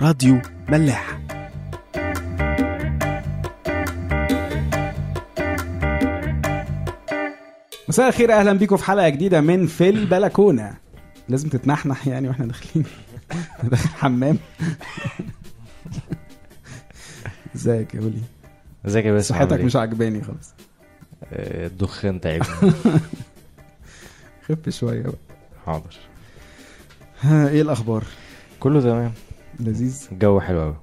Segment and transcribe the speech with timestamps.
[0.00, 1.18] راديو ملاح.
[7.88, 10.74] مساء الخير أهلا بيكم في حلقة جديدة من في البلكونة.
[11.28, 12.86] لازم تتنحنح يعني وإحنا داخلين.
[13.62, 14.38] داخل حمام.
[17.56, 18.20] إزيك يا ولي؟
[18.86, 20.54] إزيك يا باسم؟ صحتك مش إيه؟ عاجباني خالص.
[21.32, 22.44] آه، الدخان تعبني.
[24.48, 25.12] خف شوية بقى.
[25.66, 25.96] حاضر.
[27.20, 28.04] ها، إيه الأخبار؟
[28.60, 29.12] كله تمام.
[29.60, 30.08] لذيذ.
[30.12, 30.76] الجو حلو قوي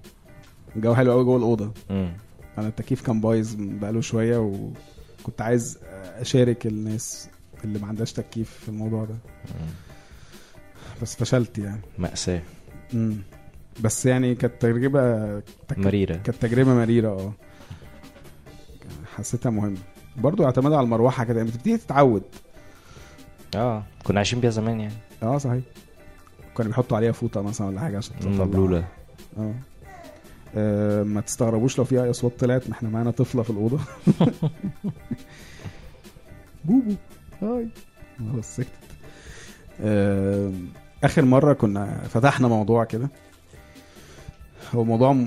[0.76, 1.72] الجو حلو قوي جوه الأوضة.
[2.58, 5.80] أنا التكييف كان بايظ بقاله شوية وكنت عايز
[6.20, 7.30] أشارك الناس
[7.64, 9.16] اللي ما عندهاش تكييف في الموضوع ده.
[11.02, 11.82] بس فشلت يعني.
[11.98, 12.42] مأساة.
[12.94, 13.18] مم.
[13.82, 15.78] بس يعني كانت تجربة تك...
[15.78, 16.16] مريرة.
[16.16, 17.34] كانت تجربة مريرة آه.
[19.16, 19.78] حسيتها مهمة.
[20.18, 22.24] برضو اعتماد على المروحة كده يعني بتبتدي تتعود.
[23.56, 24.94] آه كنا عايشين بيها زمان يعني.
[25.24, 25.64] آه صحيح.
[26.58, 28.32] كانوا بيحطوا عليها فوطة مثلا ولا حاجة عشان تطلع.
[28.46, 28.88] مبلولة.
[29.38, 29.54] آه.
[30.56, 33.80] آه، ما تستغربوش لو في أي أصوات طلعت ما إحنا معانا طفلة في الأوضة.
[36.66, 36.94] بوبو
[37.42, 37.68] هاي.
[38.34, 38.70] خلاص سكتت.
[39.82, 40.52] آه،
[41.04, 43.10] آخر مرة كنا فتحنا موضوع كده.
[44.76, 45.26] هو موضوع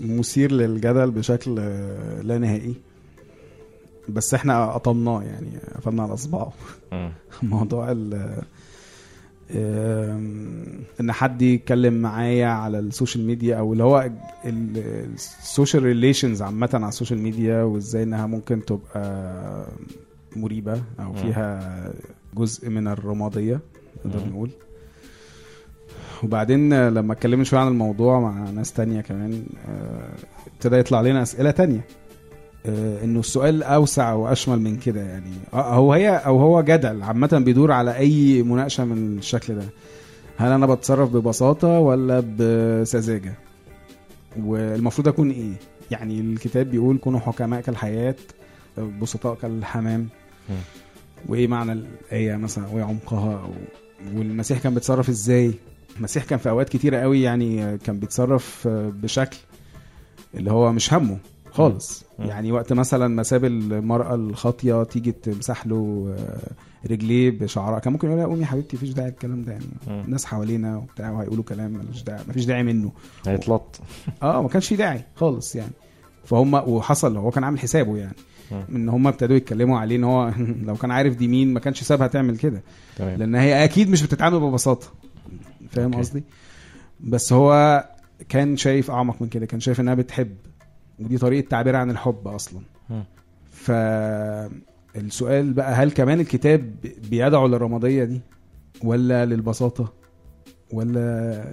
[0.00, 2.74] مثير للجدل بشكل آه، لا نهائي.
[4.08, 6.52] بس إحنا قطمناه يعني قفلنا على اصبعه.
[7.42, 8.42] موضوع ال
[9.54, 14.10] إن حد يتكلم معايا على ال social media أو اللي هو
[14.44, 19.66] ال social relations عامة على ال social media وإزاي إنها ممكن تبقى
[20.36, 21.12] مريبة أو.
[21.12, 21.84] فيها
[22.34, 23.60] جزء من الرمادية
[24.04, 24.28] نقدر.
[24.28, 24.50] نقول
[26.22, 30.08] وبعدين لما اتكلمنا شوية عن الموضوع مع ناس تانية كمان آه،
[30.54, 31.84] ابتدى يطلع لنا أسئلة تانية
[32.66, 35.30] إنه السؤال أوسع وأشمل من كده يعني.
[35.52, 39.64] آه، هو هي أو هو جدل عامة بيدور على أي مناقشة من الشكل ده.
[40.36, 43.34] هل أنا بتصرف ببساطة ولا بسذاجة؟
[44.36, 45.52] والمفروض أكون إيه؟
[45.90, 48.14] يعني الكتاب بيقول كونوا حكماء كالحياة
[49.02, 50.08] بسطاء كالحمام.
[51.28, 55.52] وإيه معنى الآية مثلا؟ وإيه عمقها؟ و- والمسيح كان بيتصرف إزاي؟
[55.96, 59.36] المسيح كان في أوقات كتيرة قوي يعني كان بيتصرف بشكل
[60.34, 61.18] اللي هو مش همه.
[61.52, 62.04] خالص.
[62.18, 68.08] يعني وقت مثلا ما ساب المرأة الخاطية تيجي تمسح له آه، رجليه بشعرها كان ممكن
[68.08, 69.52] يقول لها قومي يا حبيبتي مفيش داعي الكلام ده.
[69.52, 69.64] يعني.
[70.04, 72.92] الناس حوالينا وبتاع وهيقولوا كلام ملوش داعي مفيش داعي منه.
[73.26, 73.80] هيتلط.
[74.22, 75.72] آه ما كانش في داعي خالص يعني.
[76.24, 78.16] فهم وحصل هو كان عامل حسابه يعني.
[78.74, 80.32] إن هم ابتدوا يتكلموا عليه إن هو
[80.66, 82.62] لو كان عارف دي مين ما كانش سابها تعمل كده.
[82.98, 84.86] لأن هي أكيد مش بتتعامل ببساطة.
[85.70, 85.94] فاهم.
[85.94, 86.24] قصدي؟
[87.00, 87.84] بس هو
[88.28, 90.36] كان شايف أعمق من كده كان شايف إنها بتحب.
[91.04, 92.60] ودي طريقة تعبيرها عن الحب أصلا.
[94.94, 96.74] فالسؤال بقى هل كمان الكتاب
[97.10, 98.20] بيدعو للرمادية دي؟
[98.84, 99.92] ولا للبساطة؟
[100.72, 101.44] ولا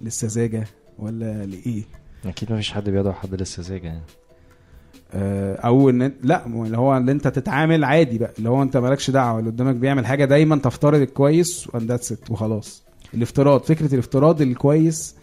[0.00, 0.66] للسذاجة؟
[0.98, 1.82] ولا لإيه؟
[2.26, 4.02] أكيد مفيش حد بيدعو حد للسذاجة يعني.
[5.12, 9.10] آه، أو إن لا اللي هو اللي أنت تتعامل عادي بقى اللي هو أنت مالكش
[9.10, 12.84] دعوة اللي قدامك بيعمل حاجة دايما تفترض الكويس and that's وخلاص.
[13.14, 15.16] الافتراض فكرة الافتراض الكويس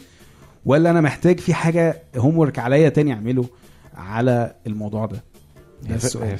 [0.65, 3.45] ولا أنا محتاج في حاجة homework عليا تاني أعمله
[3.93, 5.23] على الموضوع ده؟
[5.87, 6.05] هي, ف...
[6.05, 6.27] السؤال.
[6.27, 6.37] هي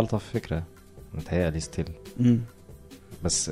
[0.00, 0.62] ألطف فكرة
[1.14, 1.88] متهيألي still.
[3.24, 3.50] بس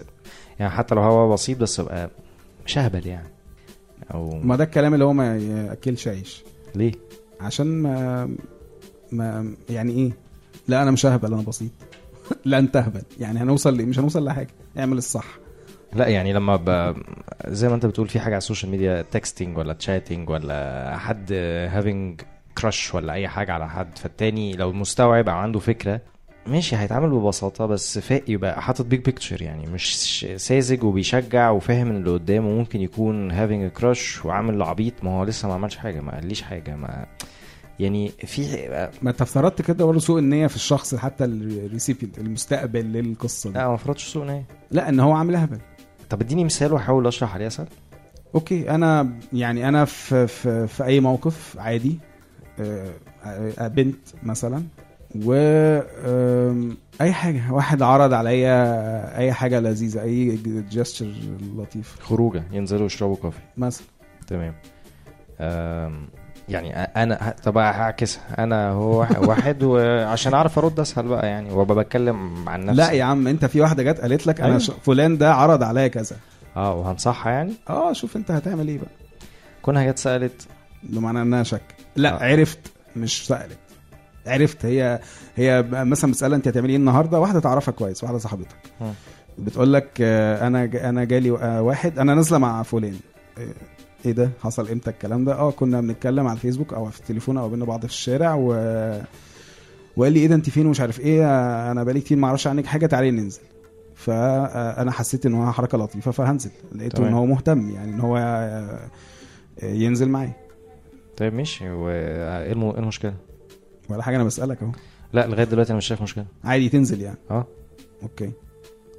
[0.59, 2.11] يعني حتى لو هو بسيط بس يبقى
[2.67, 3.29] مش اهبل يعني.
[4.15, 6.43] أو ما ده الكلام اللي هو ما يأكلش عيش.
[6.75, 6.93] ليه؟
[7.41, 8.29] عشان ما
[9.13, 10.13] ما يعني إيه؟
[10.69, 11.71] لا أنا مش ههبل أنا بسيط.
[12.45, 14.51] لا انت اهبل يعني هنوصل لإيه؟ مش هنوصل لحاجة.
[14.79, 15.42] اعمل الصح.
[15.95, 16.97] لا يعني لما ب...
[17.47, 21.33] زي ما انت بتقول في حاجة على السوشيال ميديا texting ولا chatting ولا حد
[21.73, 22.21] having
[22.59, 26.01] crush ولا أي حاجة على حد فالتاني لو مستوعب أو عنده فكرة
[26.47, 31.97] ماشي هيتعامل ببساطة بس فاق يبقى حاطط big picture يعني مش ساذج وبيشجع وفاهم ان
[31.97, 36.15] اللي قدامه ممكن يكون having crush وعامل عبيط ما هو لسه ما عملش حاجة ما
[36.15, 37.07] قاليش حاجة ما
[37.81, 38.69] يعني في
[39.03, 43.59] ما انت افترضت كده برضه سوء النية في الشخص حتى ال recipient المستقبل للقصة دي.
[43.59, 44.45] لا ما فرضش سوء نية.
[44.71, 45.59] لا ان هو عامل هبل
[46.13, 47.67] طب اديني مثال واحاول اشرح عليه اسهل
[48.35, 51.99] okay أنا يعني أنا في في, في أي موقف عادي
[52.61, 52.91] آه،
[53.25, 54.63] آه، بنت مثلا
[55.25, 55.33] و
[57.01, 60.39] أي حاجة واحد عرض عليا أي حاجة لذيذة أي
[60.71, 61.13] gesture
[61.57, 61.97] لطيف.
[62.01, 63.87] خروجة ينزلوا يشربوا كوفي مثلا.
[64.27, 64.55] تمام.
[66.49, 68.23] يعني أنا طب هعكسها.
[68.39, 68.99] أنا هو
[69.29, 72.77] واحد- وعشان أعرف أرد أسهل بقى يعني وأبقى بتكلم عن نفسي.
[72.83, 74.59] لا يا عم أنت في واحدة جت قالت لك أنا أيوة.
[74.59, 76.17] فلان ده عرض عليا كذا.
[76.57, 78.91] آه وهنصحها يعني؟ آه شوف أنت هتعمل إيه بقى.
[79.63, 80.47] كونها جت سألت.
[80.83, 81.63] بمعنى إنها شك.
[81.97, 82.25] لا آه.
[82.33, 82.59] عرفت
[82.97, 83.59] مش سألت.
[84.27, 85.01] عرفت هي
[85.37, 88.57] هي مثلا بتسألها أنت هتعملي إيه النهارده؟ واحدة تعرفها كويس واحدة صاحبتك.
[89.39, 92.97] بتقول لك آه، أنا أنا جالي آه، واحد أنا نازلة مع فلان.
[93.39, 93.43] آه،
[94.07, 97.49] إيه ده؟ حصل إمتى الكلام ده؟ آه كنا بنتكلم على الفيسبوك أو في التليفون أو
[97.49, 98.49] بين بعض في الشارع و
[99.97, 101.25] وقال لي إيه ده انت فين ومش عارف إيه
[101.71, 103.41] أنا بقالي كتير ما أعرفش عنك حاجة تعالي ننزل.
[103.95, 106.51] فانا حسيت ان هو حركة لطيفة فهنزل.
[106.75, 107.09] لقيته تمام.
[107.09, 108.89] ان هو مهتم يعني ان هو آه،
[109.63, 110.33] ينزل معايا.
[111.17, 111.71] طيب ماشي.
[111.71, 112.65] وايه الم...
[112.65, 113.15] إيه المشكلة؟
[113.89, 114.71] ولا حاجة أنا بسألك اهو.
[115.13, 116.25] لا لغاية دلوقتي أنا مش شايف مشكلة.
[116.45, 117.19] عادي تنزل يعني.
[117.31, 117.47] آه.
[118.03, 118.33] okay.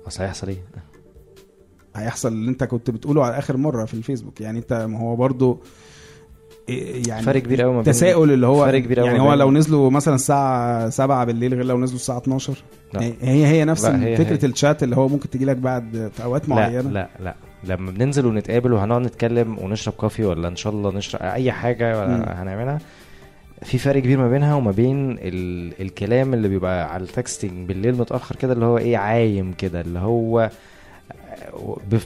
[0.07, 0.57] أصل هيحصل إيه؟
[1.95, 5.59] هيحصل اللي انت كنت بتقوله على آخر مرة في الفيسبوك يعني انت ما هو برضو
[6.69, 9.51] إيه يعني فرق كبير قوي ما بين تساؤل اللي هو فرق كبير يعني هو لو
[9.51, 12.53] نزلوا مثلا الساعة 7 بالليل غير لو نزلوا الساعة 12
[12.93, 13.01] لا.
[13.01, 14.49] هي هي نفس لا، هي- فكرة هي.
[14.49, 18.25] الشات اللي هو ممكن تجي لك بعد في أوقات لا معينة لا لا لما بننزل
[18.25, 21.99] ونتقابل وهنقعد نتكلم ونشرب كوفي ولا إن شاء الله نشرب أي حاجة.
[22.01, 22.79] ولا هنعملها
[23.63, 25.73] في فرق كبير ما بينها وما بين ال...
[25.81, 29.99] الكلام اللي بيبقى على ال texting بالليل متأخر كده اللي هو إيه عايم كده اللي
[29.99, 30.49] هو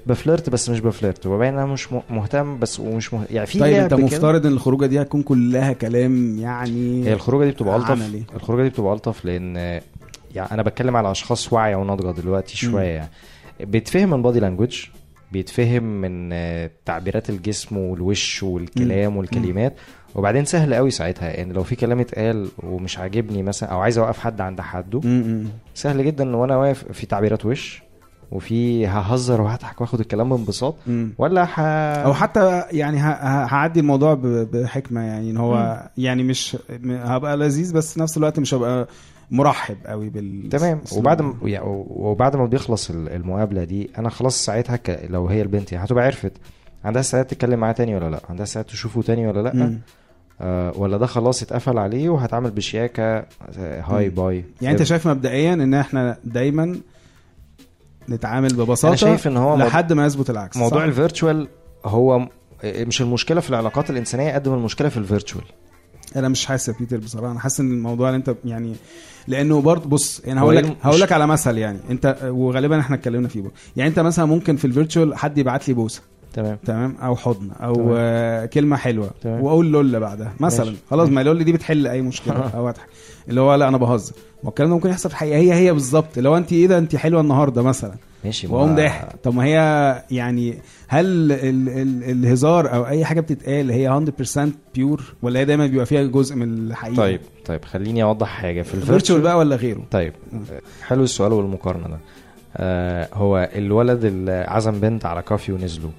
[0.06, 3.24] ب flirt بس مش ب flirt وباين أنا مش مهتم بس ومش مه...
[3.32, 3.94] يعني في طيب أنت.
[3.94, 8.24] مفترض إن الخروجة دي هتكون كلها كلام يعني هي الخروجة دي بتبقى ألطف عملي.
[8.36, 9.56] الخروجة دي بتبقى ألطف لأن
[10.36, 12.72] يعني أنا بتكلم على أشخاص واعية وناضجة دلوقتي مم.
[12.72, 13.10] شوية يعني
[13.60, 14.86] بيتفهم من body language
[15.32, 16.30] بيتفهم من
[16.86, 19.74] تعبيرات الجسم والوش والكلام والكلمات
[20.16, 24.20] وبعدين سهل قوي ساعتها ان لو في كلام اتقال ومش عاجبني مثلا أو عايز أوقف
[24.20, 25.46] حد عند حده م- م.
[25.74, 27.82] سهل جدا وأنا واقف في تعبيرات وش
[28.32, 30.76] وفي ههزر وهضحك واخد الكلام بانبساط.
[31.18, 31.60] ولا ح...
[31.60, 36.58] أو حتى يعني هعدي الموضوع بحكمة يعني إن هو يعني مش
[36.90, 38.88] هبقى لذيذ بس في نفس الوقت مش هبقى
[39.32, 40.82] مرحب قوي بال تمام.
[40.96, 41.34] وبعد ما
[41.90, 45.00] وبعد ما بيخلص ال- المقابلة دي أنا خلاص ساعتها ك...
[45.10, 46.32] لو هي البنت يعني هتبقى عرفت
[46.86, 49.80] عندها استعداد تتكلم معاه تاني ولا لأ عندها استعداد تشوفه تاني ولا لأ م.
[50.42, 53.26] آه ولا ده خلاص اتقفل عليه وهتعمل بشياكة آه،
[53.81, 54.16] hi مم.
[54.16, 56.76] bye يعني أنت شايف مبدئيا إن إحنا دايما
[58.09, 60.57] نتعامل ببساطة أنا شايف إن هو لحد ما يثبت العكس.
[60.57, 61.48] موضوع؟ ال virtual
[61.86, 62.30] هو
[62.63, 65.44] مش المشكلة في العلاقات الإنسانية قد ما المشكلة في ال virtual.
[66.15, 67.31] أنا مش حاسس يا بيتر بصراحة.
[67.31, 68.75] أنا حاسس إن الموضوع اللي أنت يعني
[69.27, 71.80] لأنه برضه بص يعني هقول لك إيه هقول لك على مثل يعني.
[71.89, 73.54] انت وغالبا إحنا اتكلمنا فيه برضه.
[73.75, 76.01] يعني أنت مثلا ممكن في الفيرتشوال حد يبعت لي بوسة.
[76.34, 76.58] تمام.
[76.66, 77.94] تمام؟ أو حضن أو تمام.
[77.98, 79.10] آه كلمة حلوة.
[79.22, 79.42] تمام.
[79.44, 80.34] وأقول لولا بعدها.
[80.40, 80.78] مثلا ماشي.
[80.90, 82.88] خلاص ما لولا دي بتحل أي مشكلة أو اضحك
[83.30, 84.14] اللي هو لا أنا بهزر.
[84.44, 85.38] ما الكلام ده ممكن يحصل في الحقيقة.
[85.38, 86.18] هي هي بالظبط.
[86.20, 87.94] هو انت إيه ده؟ انت حلوة النهارده مثلا.
[88.26, 89.08] ماشي ما- وأقوم ضاحك.
[89.24, 89.56] طب ما هي
[90.12, 90.58] يعني
[90.88, 95.86] هل ال ال الهزار أو أي حاجة بتتقال هي 100% pure ولا هي دايما بيبقى
[95.86, 98.62] فيها جزء من الحقيقة؟ طيب طيب خليني أوضح حاجة.
[98.62, 100.14] في virtual ال virtual بقى ولا غيره؟ طيب.
[100.84, 102.00] حلو السؤال والمقارنة ده.
[102.57, 105.92] آه هو الولد اللي عزم بنت على كافي ونزلوا.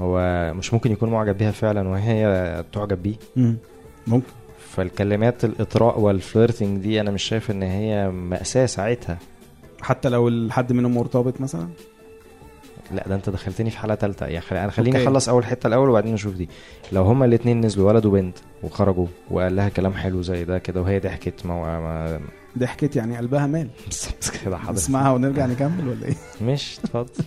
[0.00, 0.20] هو
[0.54, 3.16] مش ممكن يكون معجب بيها فعلا وهي تعجب بيه.
[3.36, 3.56] مم.
[4.06, 4.26] ممكن.
[4.58, 9.18] فالكلمات الإطراء وال flirting دي أنا مش شايف إن هي مأساة ساعتها.
[9.82, 11.68] حتى لو الحد منهم مرتبط مثلا؟
[12.92, 15.02] لا ده انت دخلتني في حالة ثالثه يا خلي أنا خليني.
[15.02, 16.48] أخلص أول حتة الأول وبعدين نشوف دي.
[16.92, 20.98] لو هما الاثنين نزلوا ولد وبنت وخرجوا وقال لها كلام حلو زي ده كده وهي
[21.00, 22.20] ضحكت ما, ما...
[22.58, 23.68] ضحكت يعني قلبها مال.
[23.86, 27.24] بالظبط كده حضرتك نسمعها ونرجع نكمل ولا إيه؟ مش اتفضل.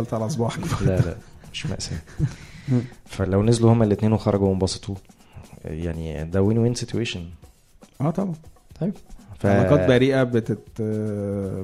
[0.00, 1.16] قفلت على صباعك لا لا
[1.52, 1.98] مش مأساة.
[3.06, 4.94] فلو نزلوا هما الاثنين وخرجوا وانبسطوا
[5.64, 7.24] يعني ده win win situation
[8.00, 8.34] آه طبعا.
[8.80, 8.92] طيب.
[9.38, 9.46] ف...
[9.46, 10.82] علاقات بريئة بتت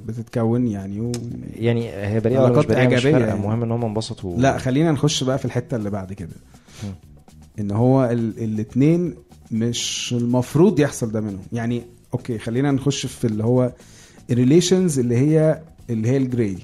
[0.07, 1.13] بتتكون يعني و...
[1.55, 3.19] يعني هي بريئة ولا مش علاقات بريئة؟ مش فارقة.
[3.27, 3.33] يعني.
[3.41, 4.37] المهم إن هم انبسطوا.
[4.39, 6.35] لا خلينا نخش بقى في الحتة اللي بعد كده.
[7.59, 8.45] إن هو ال...
[8.45, 9.15] الاتنين
[9.51, 11.43] مش المفروض يحصل ده منهم.
[11.53, 11.83] يعني
[12.15, 13.73] okay خلينا نخش في اللي هو
[14.31, 16.57] ال relations اللي هي اللي هي ال gray.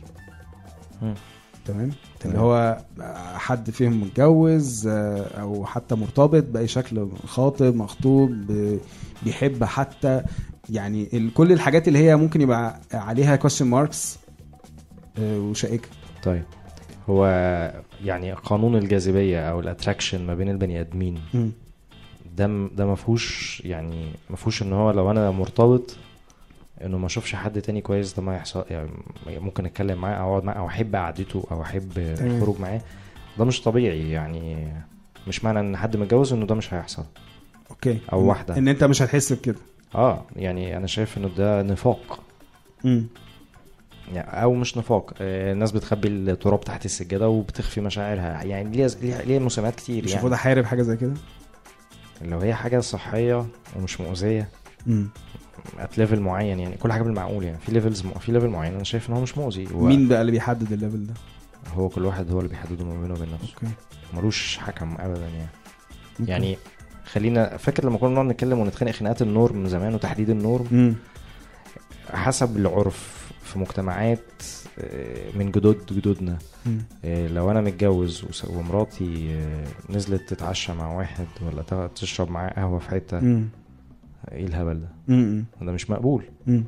[1.67, 1.91] تمام
[2.21, 2.39] اللي.
[2.39, 2.79] هو
[3.35, 8.31] حد فيهم متجوز آه، أو حتى مرتبط بأي شكل خاطب مخطوب
[9.23, 10.23] بيحب حتى
[10.71, 14.19] يعني كل الحاجات اللي هي ممكن يبقى عليها question marks
[15.19, 15.89] آه، وشائكة
[16.23, 16.43] طيب
[17.09, 17.27] هو
[18.05, 21.19] يعني قانون الجاذبية أو ال attraction ما بين البني آدمين.
[22.37, 25.97] ده ده ما فيهوش يعني ما فيهوش إن هو لو أنا مرتبط
[26.85, 28.91] انه ما اشوفش حد تاني كويس ده ما يحصل يعني
[29.27, 31.93] ممكن اتكلم معاه أو اقعد معاه أو احب قعدته أو احب.
[31.99, 32.81] الخروج معاه.
[33.39, 34.73] ده مش طبيعي يعني
[35.29, 37.05] مش معنى ان حد متجوز انه ده مش هيحصل.
[37.71, 37.99] أوكي.
[38.13, 38.57] أو إن- واحدة.
[38.59, 39.59] إن أنت مش هتحس بكده.
[39.95, 42.21] آه يعني أنا شايف إنه ده نفاق.
[42.85, 43.07] مم.
[44.15, 45.15] يعني أو مش نفاق.
[45.21, 48.43] آه، الناس بتخبي التراب تحت السجادة وبتخفي مشاعرها.
[48.43, 48.89] يعني ليها
[49.25, 50.13] ليها, مسميات كتير مش يعني.
[50.13, 51.15] المفروض احارب حاجة زي كده؟
[52.23, 53.47] لو هي حاجة صحية
[53.77, 54.49] ومش مؤذية.
[54.87, 55.09] مم.
[55.79, 57.59] at level معين يعني كل حاجة بالمعقول يعني.
[57.59, 58.75] في levels في level معين.
[58.75, 59.69] أنا شايف إن هو مش مؤذي.
[59.75, 61.15] هو مين بقى اللي بيحدد ال level ده؟
[61.75, 63.55] هو كل واحد هو اللي بيحدده ما بينه وبين نفسه.
[63.55, 63.75] okay.
[64.15, 65.49] ملوش حكم ابدا يعني.
[66.21, 66.31] okay.
[66.31, 66.59] يعني
[67.05, 70.67] خلينا فاكر لما كنا بنقعد نتكلم ونتخانق خناقات ال norm من زمان وتحديد ال norm
[70.71, 70.95] مم.
[72.11, 74.43] حسب العرف في مجتمعات
[74.79, 76.39] آه، من جدود جدودنا.
[77.05, 82.91] آه، لو أنا متجوز ومراتي آه، نزلت تتعشى مع واحد ولا تشرب معاه قهوة في
[82.91, 83.45] حتة.
[84.33, 85.45] إيه الهبل ده مم.
[85.63, 86.65] ده مش مقبول مم.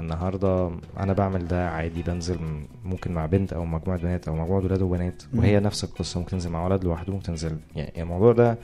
[0.00, 4.64] النهارده أنا بعمل ده عادي بنزل م- ممكن مع بنت أو مجموعة بنات أو مجموعة
[4.64, 5.38] ولاد وبنات مم.
[5.40, 8.58] وهي نفس القصة ممكن تنزل مع ولد لوحده ممكن تنزل يعني الموضوع ده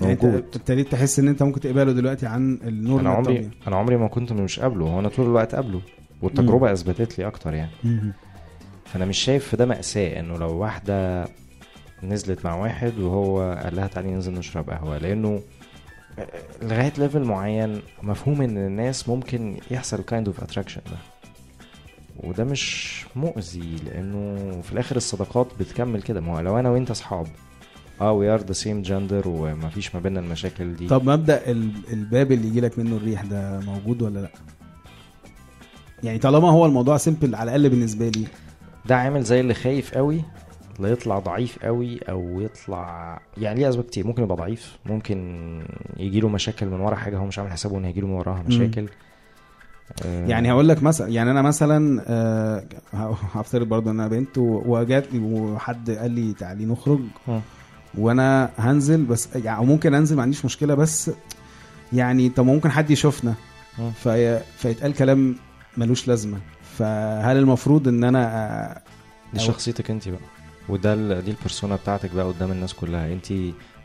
[0.00, 3.50] يعني موجود ابتديت تحس ان انت ممكن تقبله دلوقتي عن النور أنا عمري الطبيعي.
[3.66, 5.80] أنا عمري ما كنت مش قابله هو أنا طول الوقت قابله
[6.22, 8.12] والتجربة أثبتت لي أكتر يعني مم.
[8.84, 11.24] فأنا مش شايف في ده مأساة إنه لو واحدة
[12.02, 15.40] نزلت مع واحد وهو قال لها تعالي ننزل نشرب قهوة لأنه
[16.62, 20.96] لغاية level معين مفهوم إن الناس ممكن يحصل kind of attraction ده.
[22.16, 26.20] وده مش مؤذي لأنه في الآخر الصداقات بتكمل كده.
[26.20, 27.26] ما هو لو أنا وأنت أصحاب
[28.00, 30.86] آه we are the same gender ومفيش ما بيننا المشاكل دي.
[30.88, 34.30] طب مبدأ ال- الباب اللي يجي لك منه الريح ده موجود ولا لأ؟
[36.02, 38.26] يعني طالما هو الموضوع simple على الأقل بالنسبة لي.
[38.86, 40.22] ده عامل زي اللي خايف قوي
[40.80, 44.06] لا يطلع ضعيف قوي أو يطلع يعني ليه أسباب كتير.
[44.06, 45.18] ممكن يبقى ضعيف ممكن
[45.96, 48.42] يجي له مشاكل من ورا حاجة هو مش عامل حسابه إن هيجي له من وراها
[48.46, 48.88] مشاكل.
[50.06, 52.64] آه، يعني هقول لك مثلا يعني أنا مثلا آه،
[52.94, 57.40] ه- هفترض برضه إن أنا بنت وجات لي وحد قال لي تعالي نخرج مم.
[57.98, 61.10] وأنا هنزل بس يعني أو ممكن أنزل ما عنديش مشكلة بس
[61.92, 63.34] يعني طب ممكن حد يشوفنا.
[63.78, 63.90] مم.
[63.90, 65.36] في فيتقال كلام
[65.76, 66.38] ملوش لازمة.
[66.78, 68.80] فهل المفروض إن أنا
[69.34, 70.18] دي أو- شخصيتك أنت بقى.
[70.68, 73.32] وده ال- دي البرسونا بتاعتك بقى قدام الناس كلها انت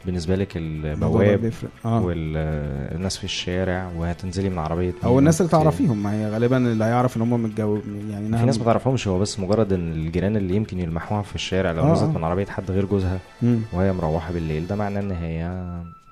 [0.05, 1.53] بالنسبة لك البواب
[1.85, 6.83] آه والناس في الشارع وهتنزلي من عربية أو الناس اللي تعرفيهم ما هي غالبا اللي
[6.85, 7.81] هيعرف إن هم متجوز
[8.11, 11.71] يعني في ناس ما تعرفهمش هو بس مجرد إن الجيران اللي يمكن يلمحوها في الشارع
[11.71, 12.17] لو آه، نزلت آه.
[12.17, 13.59] من عربية حد غير جوزها مم.
[13.73, 15.61] وهي مروحة بالليل ده معناه إن هي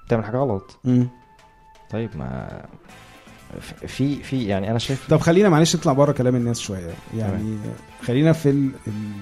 [0.07, 1.07] بتعمل حاجة غلط مم.
[1.89, 2.61] طيب ما
[3.87, 7.57] في في يعني أنا شايف طب خلينا معلش نطلع بره كلام الناس شوية يعني
[8.03, 8.49] خلينا في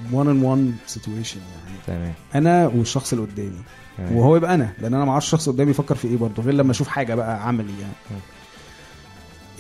[0.10, 3.62] الوان ان وان سيتويشن يعني تمام أنا والشخص اللي قدامي
[3.98, 4.16] تمام.
[4.16, 6.54] وهو يبقى أنا لأن أنا ما أعرفش الشخص اللي قدامي يفكر في إيه برضه غير
[6.54, 8.18] لما أشوف حاجة بقى عملي يعني مم.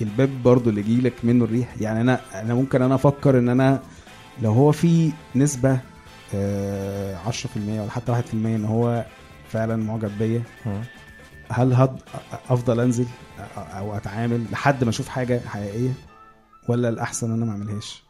[0.01, 3.79] الباب برضه اللي يجي لك منه الريح يعني أنا أنا ممكن أنا أفكر إن أنا
[4.41, 5.79] لو هو في نسبة
[6.35, 7.31] آه 10%
[7.67, 9.05] ولا حتى 1% إن هو
[9.51, 10.41] فعلا معجب بيا.
[11.51, 11.99] هل هد
[12.49, 13.05] أفضل أنزل
[13.57, 15.93] أو أتعامل لحد ما أشوف حاجة حقيقية؟
[16.69, 18.03] ولا الأحسن إن أنا ما أعملهاش؟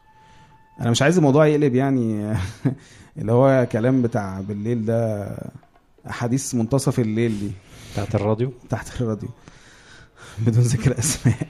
[0.80, 2.34] أنا مش عايز الموضوع يقلب يعني
[3.18, 5.28] اللي هو كلام بتاع بالليل ده
[6.06, 7.50] حديث منتصف الليل دي.
[7.92, 9.28] بتاعت الراديو؟ تحت الراديو.
[10.38, 11.48] بدون ذكر أسماء.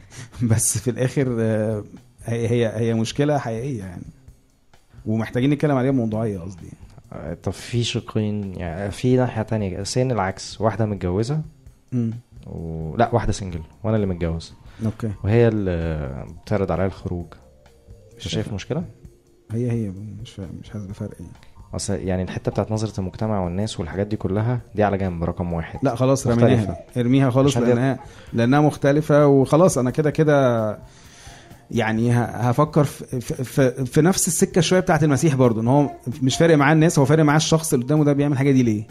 [0.50, 1.84] بس في الآخر آه،
[2.24, 4.06] هي هي هي مشكلة حقيقية يعني.
[5.06, 6.85] ومحتاجين نتكلم عليها موضوعيه قصدي آه،
[7.42, 11.40] طب في شقين يعني في ناحية تانية سين العكس واحدة متجوزة
[11.94, 12.12] امم
[12.46, 12.96] و...
[12.96, 14.54] لا واحدة single وأنا اللي متجوز.
[14.84, 15.10] okay.
[15.24, 17.26] وهي اللي بتعرض عليا الخروج.
[18.18, 18.84] مش شايف مشكلة؟
[19.52, 21.32] هي هي مش فاهم مش حاسس بفرق يعني.
[21.74, 25.78] أصل يعني الحتة بتاعت نظرة المجتمع والناس والحاجات دي كلها دي على جنب رقم واحد.
[25.82, 26.26] لا خلاص.
[26.26, 26.84] رميناها.
[26.96, 27.98] ارميها خالص لأنها
[28.32, 30.78] لأنها مختلفة وخلاص أنا كده كده
[31.70, 35.90] يعني هفكر في, في, في, في نفس السكة شوية بتاعت المسيح برضو إن هو
[36.22, 38.86] مش فارق معاه الناس هو فارق معاه الشخص اللي قدامه ده بيعمل الحاجة دي ليه؟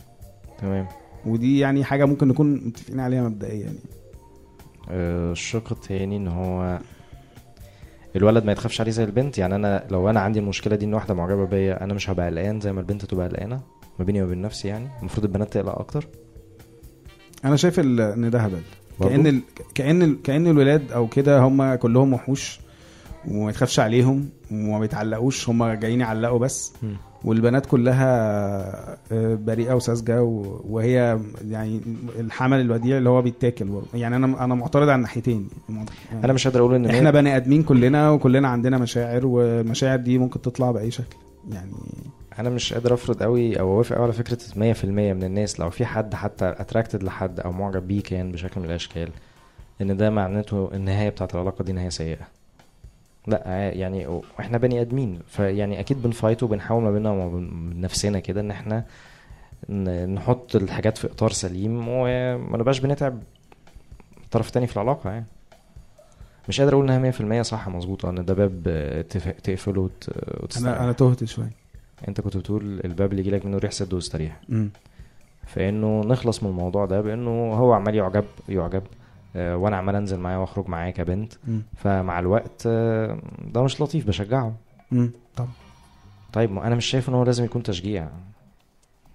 [0.62, 0.88] تمام.
[1.26, 3.80] ودي يعني حاجة ممكن نكون متفقين عليها مبدئيا يعني.
[4.90, 6.80] آه، الشق التاني إن هو
[8.16, 9.38] الولد ما يتخافش عليه زي البنت.
[9.38, 12.60] يعني أنا لو أنا عندي المشكلة دي إن واحدة معجبة بيا أنا مش هبقى قلقان
[12.60, 13.62] زي ما البنت تبقى قلقانة
[14.00, 14.88] ما بيني وبين نفسي يعني.
[15.00, 16.08] المفروض البنات تقلق أكتر.
[17.46, 18.62] أنا شايف إن ده هبل؟
[19.00, 19.40] كأن ال...
[19.76, 20.22] كأن ال...
[20.22, 22.60] كأن الولاد أو كده هم كلهم وحوش.
[23.32, 26.74] وما يتخافش عليهم وما بيتعلقوش هم جايين يعلقوا بس.
[27.24, 28.08] والبنات كلها
[29.12, 31.82] آه، بريئة وساذجة وهي يعني
[32.20, 33.88] الحمل الوديع اللي هو بيتاكل برضه.
[33.94, 35.50] يعني أنا أنا معترض على الناحيتين.
[35.70, 40.18] يعني أنا مش قادر أقول إن إحنا بني آدمين كلنا وكلنا عندنا مشاعر والمشاعر دي
[40.18, 41.16] ممكن تطلع بأي شكل.
[41.52, 41.72] يعني
[42.40, 45.60] أنا مش قادر أفرض قوي أو أوافق قوي على فكرة 100% من الناس.
[45.60, 49.10] لو في حد حتى اتراكتد لحد أو معجب بيه كان بشكل من الأشكال
[49.82, 52.28] إن ده معناته النهاية بتاعت العلاقة دي نهاية سيئة.
[53.28, 58.52] لا يعني إحنا بني ادمين فيعني أكيد بنفايت وبنحاول ما بيننا وما نفسنا كده ان
[58.52, 58.86] إحنا
[60.06, 63.20] نحط الحاجات في اطار سليم وما نبقاش بنتعب
[64.24, 65.26] الطرف التاني في العلاقة يعني.
[66.50, 69.02] مش قادر أقول انها 100% صح مظبوطة ان ده باب آه،
[69.44, 70.10] تقفله وت-
[70.44, 70.68] وتستريح.
[70.76, 71.52] أنا أنا تهت شوية.
[72.08, 74.42] انت كنت بتقول الباب اللي يجيلك منه ريح سد واستريح.
[75.48, 78.84] فإنه نخلص من الموضوع ده بإنه هو عمال يعجب يعجب.
[78.84, 79.05] آه،
[79.36, 81.62] وأنا عمال أنزل معاه وأخرج معاه كبنت مم.
[81.78, 83.18] فمع الوقت آه،
[83.54, 84.56] ده مش لطيف بشجعه
[84.92, 85.12] مم.
[85.36, 85.50] طبعا
[86.34, 88.08] طيب ما أنا مش شايف إن هو لازم يكون تشجيع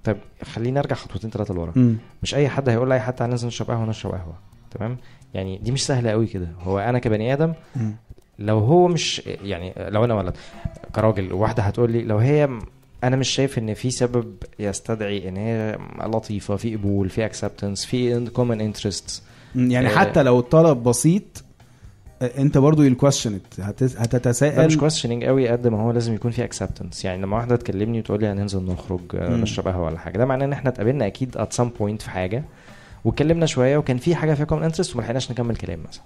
[0.04, 1.96] طب خلينا نرجع خطوتين ثلاثة لورا.
[2.22, 4.34] مش أي حد هيقول لأي حد تعالى ننزل نشرب قهوة نشرب قهوة
[4.70, 4.96] تمام
[5.34, 7.92] يعني دي مش سهلة قوي كده هو أنا كبني آدم مم.
[8.38, 10.36] لو هو مش يعني لو أنا ولد
[10.94, 12.48] كراجل واحدة هتقول لي لو هي
[13.04, 18.26] أنا مش شايف إن في سبب يستدعي إن هي لطيفة في قبول في acceptance في
[18.30, 19.30] common interest مم.
[19.54, 19.90] يعني آه.
[19.90, 21.44] حتى لو الطلب بسيط
[22.22, 26.30] آه، انت برضو ال question ده مش هتتساءل questioning قوي قد ما هو لازم يكون
[26.30, 29.36] في acceptance يعني لما واحدة تكلمني وتقول لي هننزل نخرج آه،.
[29.36, 32.44] نشرب قهوة ولا حاجة ده معناه إن إحنا اتقابلنا أكيد at some point في حاجة
[33.04, 36.02] واتكلمنا شوية وكان في حاجة فيها common interest وما لحقناش نكمل كلام مثلا.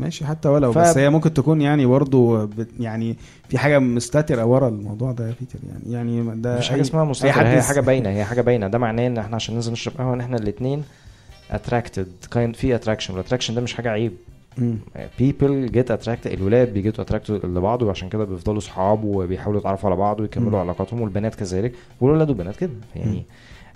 [0.00, 3.16] ماشي حتى ولو ف- بس هي ممكن تكون يعني برضو بت- يعني
[3.48, 5.58] في حاجة مستترة ورا الموضوع ده يا بيتر.
[5.68, 8.68] يعني يعني ده مفيش حاجة اسمها حد هي حاجة باينة هي حاجة باينة.
[8.68, 10.84] ده معناه إن إحنا عشان ننزل نشرب قهوة إن إحنا الاثنين
[11.50, 14.12] attracted كاين في attraction وال attraction ده مش حاجة عيب.
[15.18, 16.26] people get attracted.
[16.26, 20.56] الولاد بيجيتوا attracted لبعض وعشان كده بيفضلوا صحاب وبيحاولوا يتعرفوا على بعض ويكملوا مم.
[20.56, 21.72] علاقاتهم والبنات كذلك.
[22.00, 22.70] والولاد والبنات كده.
[22.96, 23.22] يعني مم.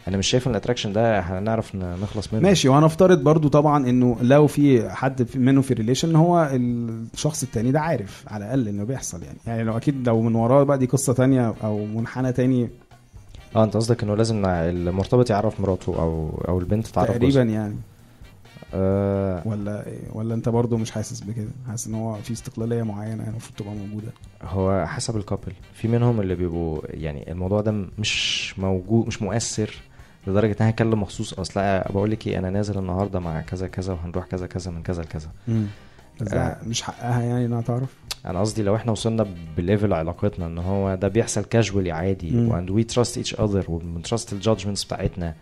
[0.09, 2.43] أنا مش شايف إن ال attraction ده هنعرف نخلص منه.
[2.43, 2.69] ماشي.
[2.69, 8.25] وهنفترض برضو طبعا إنه لو في حد منه في relation هو الشخص التاني ده عارف
[8.29, 9.39] على الأقل إنه بيحصل يعني.
[9.47, 12.69] يعني لو أكيد لو من وراه بقى دي قصة تانية أو منحنى تاني
[13.57, 17.45] آه انت قصدك انه لازم المرتبط يعرف مراته أو أو البنت تعرف تقريبا جوزها.
[17.45, 17.77] يعني.
[18.75, 19.43] آه.
[19.45, 23.75] ولا ولا انت برضو مش حاسس بكده؟ حاسس ان هو في استقلالية معينة المفروض تبقى
[23.75, 24.13] موجودة.
[24.43, 29.75] هو حسب الكابل في منهم اللي بيبقوا يعني الموضوع ده مش موجود مش مؤثر
[30.27, 31.35] لدرجة إن أنا هكلم مخصوص.
[31.35, 31.61] أصل
[31.91, 35.29] بقول لك إيه أنا نازل النهارده مع كذا كذا وهنروح كذا كذا من كذا لكذا.
[36.21, 36.57] ده آه.
[36.67, 37.97] مش حقها يعني إنها تعرف
[38.27, 42.47] أنا قصدي لو إحنا وصلنا ب level علاقتنا إن هو ده بيحصل casually عادي.
[42.47, 45.35] و and we trust each other وبن trust ال judgments بتاعتنا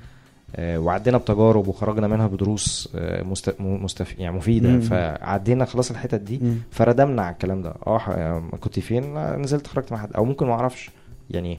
[0.57, 3.55] آه، وعدينا بتجارب وخرجنا منها بدروس آه، مست...
[3.61, 4.19] مستف...
[4.19, 4.81] يعني مفيدة مم.
[4.81, 6.57] فعدينا خلاص الحتت دي مم.
[6.71, 10.91] فردمنا على الكلام ده آه كنت فين نزلت خرجت مع حد أو ممكن ما أعرفش
[11.31, 11.59] يعني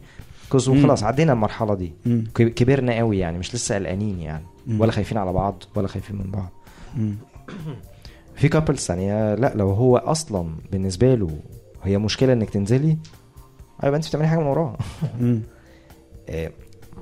[0.49, 0.83] 'cause مم.
[0.83, 2.23] خلاص عدينا المرحلة دي مم.
[2.35, 4.81] كبرنا قوي يعني مش لسه قلقانين يعني مم.
[4.81, 6.49] ولا خايفين على بعض ولا خايفين من بعض.
[8.41, 11.29] في كابلز ثانية لا لو هو أصلا بالنسبة له
[11.83, 12.97] هي مشكلة إنك تنزلي
[13.83, 14.77] أيوه أنت بتعملي حاجة من وراه
[15.21, 15.41] مم.
[16.29, 16.51] آه،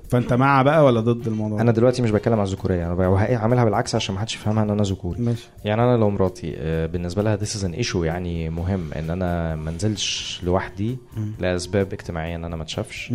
[0.09, 3.95] فأنت مع بقى ولا ضد الموضوع أنا دلوقتي مش بتكلم على الذكورية أنا عاملها بالعكس
[3.95, 7.37] عشان ما حدش يفهمها إن أنا ذكوري ماشي يعني أنا لو مراتي آه، بالنسبة لها
[7.37, 10.97] this is an issue يعني مهم إن أنا ما انزلش لوحدي.
[11.39, 13.13] لأسباب اجتماعية إن أنا ما اتشافش.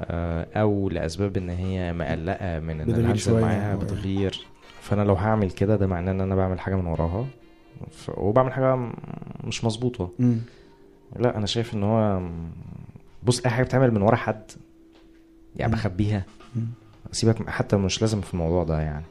[0.00, 4.46] آه، أو لأسباب إن هي مقلقة من إن بتغير أنا هنزل شوية معاها بتغيير
[4.80, 7.26] فأنا لو هعمل كده ده معناه إن أنا بعمل حاجة من وراها.
[8.16, 8.90] وبعمل حاجة
[9.44, 10.10] مش مظبوطة.
[11.16, 12.22] لا أنا شايف إن هو
[13.22, 14.42] بص أي حاجة بتتعمل من ورا حد
[15.56, 15.72] يعني.
[15.72, 16.24] بخبيها.
[17.12, 19.04] سيبك حتى مش لازم في الموضوع ده يعني.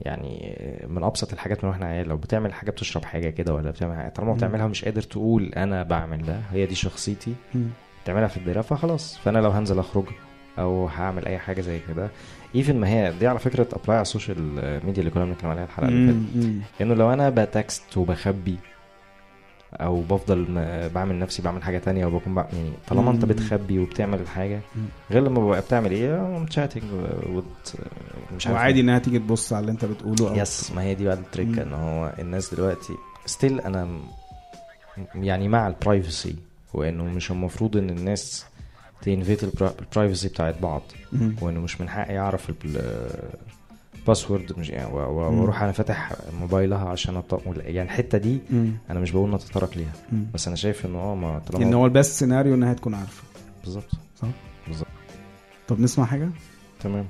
[0.00, 0.56] يعني
[0.88, 4.08] من أبسط الحاجات من وإحنا عيال لو بتعمل حاجة بتشرب حاجة كده ولا بتعمل حاجة
[4.08, 4.32] طالما.
[4.34, 7.68] بتعملها مش قادر تقول أنا بعمل ده هي دي شخصيتي مم.
[8.04, 10.04] تعملها في الدايره فخلاص فأنا لو هنزل أخرج
[10.58, 12.10] أو هعمل أي حاجة زي كده
[12.54, 14.38] even ما هي دي على فكرة apply على ال social
[14.86, 16.82] media اللي كنا بنتكلم عليها الحلقة اللي فاتت.
[16.82, 18.56] إنه لو أنا ب text وبخبي
[19.72, 20.44] أو بفضل
[20.94, 22.36] بعمل نفسي بعمل حاجة تانية وبكون.
[22.36, 23.24] يعني طالما أنت.
[23.24, 24.60] بتخبي وبتعمل الحاجة.
[25.10, 26.84] غير لما ببقى بتعمل إيه chatting.
[28.36, 31.04] مش عارف وعادي إنها تيجي تبص على اللي أنت بتقوله أو yes ما هي دي
[31.04, 31.58] بقى ال trick.
[31.58, 32.92] إن هو الناس دلوقتي
[33.26, 33.88] still أنا
[35.14, 36.36] يعني مع ال privacy
[36.74, 38.46] وإنه مش المفروض إن الناس
[39.02, 40.82] تنفيت ال privacy بتاعت بعض.
[41.40, 42.52] وإنه مش من حقي أعرف
[43.96, 44.92] ال password مش يعني.
[44.94, 47.22] وأروح أنا فاتح موبايلها عشان
[47.56, 48.72] يعني الحتة دي مم.
[48.90, 50.26] أنا مش بقول نتطرق ليها مم.
[50.34, 53.22] بس أنا شايف إنه آه ما إن طالما هو ال best scenario إنها تكون عارفة
[53.64, 53.90] بالظبط
[54.22, 54.28] صح؟
[54.68, 54.88] بالظبط
[55.68, 56.28] طب نسمع حاجة
[56.80, 57.06] تمام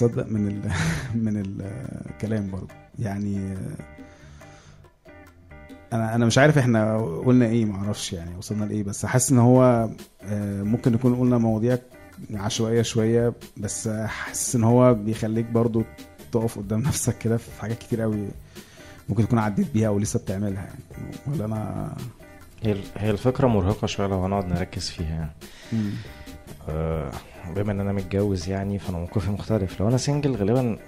[0.00, 0.70] تصدق من ال
[1.24, 1.42] من
[2.10, 2.74] الكلام برضه.
[2.98, 3.54] يعني
[5.92, 9.38] أنا أنا مش عارف إحنا قلنا إيه ما أعرفش يعني وصلنا لإيه بس حاسس إن
[9.38, 9.88] هو
[10.22, 11.78] آه، ممكن نكون قلنا مواضيع
[12.34, 15.84] عشوائية شوية بس حاسس إن هو بيخليك برضه
[16.32, 18.28] تقف قدام نفسك كده في حاجات كتير قوي
[19.08, 21.16] ممكن تكون عديت بيها أو لسه بتعملها يعني.
[21.26, 21.92] ولا أنا؟
[22.62, 25.08] هي هي الفكرة مرهقة شوية لو هنقعد نركز فيها
[25.72, 25.92] يعني.
[27.56, 30.78] بما إن أنا متجوز يعني فأنا موقفي مختلف لو أنا single غالبا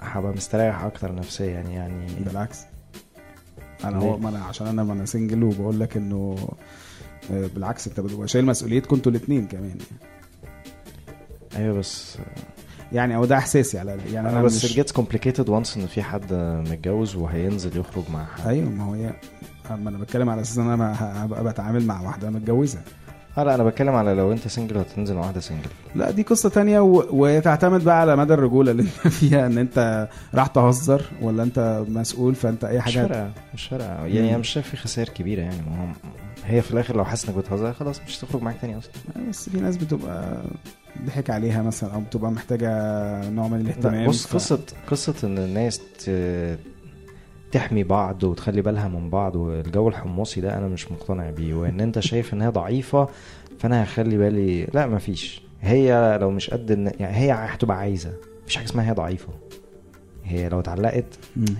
[0.00, 2.60] هبقى مستريح أكتر نفسيا يعني يعني بالعكس
[3.84, 6.48] أنا هو؟ ما أنا عشان أنا ما أنا single وبقول لك إنه
[7.32, 9.80] آه، بالعكس أنت بتبقى شايل مسؤوليتكم أنتوا الاثنين كمان يعني.
[11.56, 12.18] أيوه بس
[12.92, 13.90] يعني أو ده إحساسي على.
[13.90, 16.32] يعني أنا أنا بس مش gets complicated once إن في حد
[16.70, 19.12] متجوز وهينزل يخرج مع حد أيوه ما هو هي
[19.70, 22.82] أما أنا بتكلم على أساس إن أنا هبقى بتعامل مع واحدة متجوزة
[23.38, 26.48] آه لا أنا بتكلم على لو انت single وهتنزل مع واحدة single لا دي قصة
[26.48, 27.04] تانية و...
[27.10, 32.34] وتعتمد بقى على مدى الرجولة اللي انت فيها ان انت راح تهزر ولا انت مسؤول
[32.34, 34.06] فانت اي مش حاجة فارقة مش فارقة.
[34.06, 35.56] يعني أنا مش شايف في خسائر كبيرة يعني.
[35.70, 35.86] ما هو
[36.44, 38.92] هي في الآخر لو حاسس انك بتهزر خلاص مش هتخرج معاك تاني أصلا.
[39.30, 40.42] بس في ناس بتبقى
[41.06, 42.68] ضحك عليها مثلا أو بتبقى محتاجة
[43.30, 44.58] نوع من الاهتمام لا بص ف- قصة
[44.90, 46.58] قصة إن الناس ت-
[47.54, 51.98] تحمي بعض وتخلي بالها من بعض والجو الحمصي ده أنا مش مقتنع بيه وإن أنت
[51.98, 53.08] شايف ان هي ضعيفة
[53.58, 55.42] فأنا هخلي بالي لا مفيش.
[55.62, 58.12] هي لو مش قد يعني هي هتبقى عايزة
[58.42, 59.28] مفيش حاجة اسمها هي ضعيفة.
[60.24, 61.04] هي لو اتعلقت.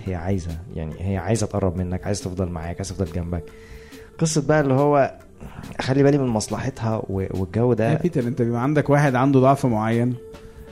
[0.05, 3.43] هي عايزة يعني هي عايزة تقرب منك عايزة تفضل معاك عايزة تفضل جنبك.
[4.19, 5.19] قصة بقى اللي هو
[5.79, 10.15] اخلي بالي من مصلحتها والجو يا ده بيتر أنت بيبقى عندك واحد عنده ضعف معين.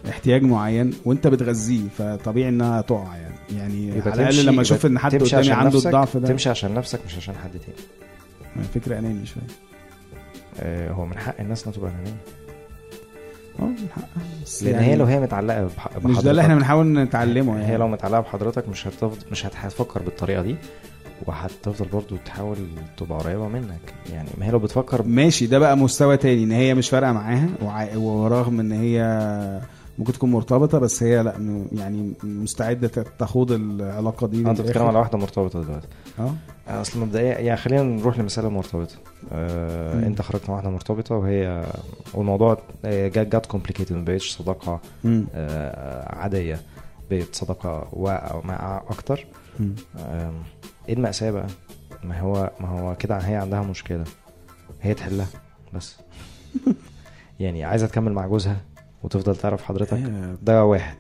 [0.10, 3.36] احتياج معين وانت بتغذيه فطبيعي انها تقع يعني.
[3.58, 6.28] يعني على الأقل لما أشوف إن حد قدامي عنده الضعف ده.
[6.28, 8.68] تمشي عشان نفسك مش عشان حد تاني.
[8.76, 9.44] فكرة أناني شوية.
[10.60, 12.18] آه، هو من حق الناس إنها تبقى أنانية.
[13.60, 14.08] آه من حقها
[14.46, 17.56] بس لأن يعني هي لو هي متعلقة بح- بحضرتك مش ده اللي إحنا بنحاول نتعلمه
[17.58, 20.56] يعني هي لو متعلقة بحضرتك مش هتفضل مش هت- هتفكر بالطريقة دي
[21.26, 22.58] وهتفضل برضو تحاول
[22.98, 23.94] تبقى قريبة منك.
[24.14, 27.50] يعني ما هي لو بتفكر ماشي ده بقى مستوى تاني إن هي مش فارقة معاها
[27.96, 29.02] ورغم إن هي
[30.00, 32.88] ممكن تكون مرتبطة بس هي لا م- يعني مستعدة
[33.20, 34.62] تخوض العلاقة دي أنت.
[34.62, 35.88] بتتكلم على واحدة مرتبطة دلوقتي
[36.20, 36.32] آه
[36.82, 38.96] أصل مبدئيا يعني خلينا نروح لمثال مرتبطة
[39.32, 40.08] آه.
[40.08, 41.66] أنت خرجت مع واحدة مرتبطة وهي
[42.14, 44.80] والموضوع آه، جات جات كومبليكيتد ما بقتش صداقة.
[45.36, 46.62] آه عادية
[47.12, 49.26] بقت صداقة واقع مع أكتر.
[49.60, 50.34] آم،
[50.90, 51.48] إيه المأساة بقى؟
[52.04, 54.04] ما هو ما هو كده هي عندها مشكلة
[54.82, 55.28] هي تحلها
[55.74, 55.96] بس
[57.40, 58.58] يعني عايزة تكمل مع جوزها
[59.04, 59.94] وتفضل تعرف حضرتك.
[59.94, 60.96] هي- ده واحد.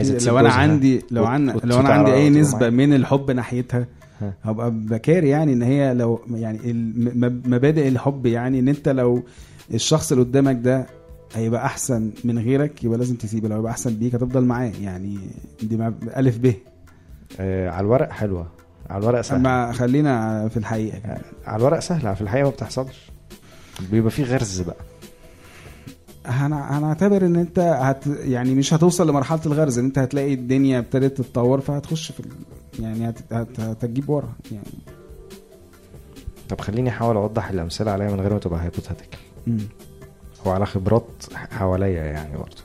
[0.00, 2.70] تسيب لو أنا عندي لو وت- لو أنا عندي أي نسبة.
[2.70, 3.86] من الحب ناحيتها
[4.20, 4.34] ها.
[4.42, 6.58] هبقى بكاري يعني إن هي لو يعني
[7.46, 9.22] مبادئ الحب يعني إن أنت لو
[9.74, 10.86] الشخص اللي قدامك ده
[11.34, 13.48] هيبقى أحسن من غيرك يبقى لازم تسيبه.
[13.48, 14.72] لو يبقى أحسن بيك هتفضل معاه.
[14.82, 15.18] يعني
[15.62, 16.52] دي مع- ألف ب.
[17.40, 18.46] آه على الورق حلوة.
[18.90, 20.98] على الورق سهلة أما خلينا في الحقيقة.
[21.46, 23.10] على الورق سهلة في الحقيقة ما بتحصلش.
[23.90, 24.76] بيبقى في غرز بقى.
[26.26, 31.60] هنعتبر إن أنت هت يعني مش هتوصل لمرحلة الغرز إن أنت هتلاقي الدنيا ابتدت تتطور
[31.60, 32.26] فهتخش في ال...
[32.80, 33.18] يعني هت...
[33.32, 33.60] هت...
[33.60, 34.64] هتجيب ورا يعني.
[36.48, 39.58] طب خليني أحاول أوضح الأمثلة عليا من غير ما تبقى هايبوثيتيكال مم.
[40.46, 42.56] وعلى خبرات حواليا يعني برضه.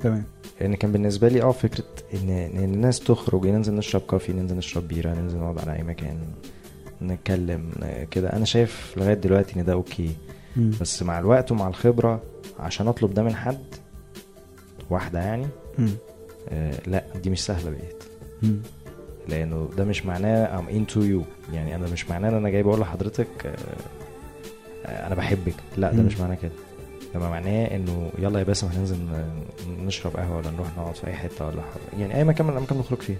[0.00, 0.24] تمام.
[0.60, 4.88] لأن كان بالنسبة لي آه فكرة ان إن الناس تخرج ننزل نشرب coffee ننزل نشرب
[4.88, 6.16] بيرة ننزل نقعد على أي مكان
[7.02, 7.70] نتكلم
[8.10, 8.28] كده.
[8.32, 10.10] أنا شايف لغاية دلوقتي إن ده okay.
[10.56, 10.70] مم.
[10.80, 12.22] بس مع الوقت ومع الخبرة
[12.60, 13.58] عشان أطلب ده من حد
[14.90, 15.46] واحدة يعني.
[16.48, 18.04] آه لا دي مش سهلة بقيت
[18.42, 18.58] مم.
[19.28, 22.80] لأنه ده مش معناه I'm into you يعني أنا مش معناه إن أنا جاي بقول
[22.80, 23.54] لحضرتك آه،
[24.86, 26.06] آه، أنا بحبك لا ده مم.
[26.06, 26.52] مش معناه كده
[27.14, 28.98] ده معناه إنه يلا يا باسم هننزل
[29.86, 32.00] نشرب قهوة ولا نروح نقعد في أي حتة ولا حاجة.
[32.00, 33.16] يعني أي مكان من الأماكن نخرج فيها.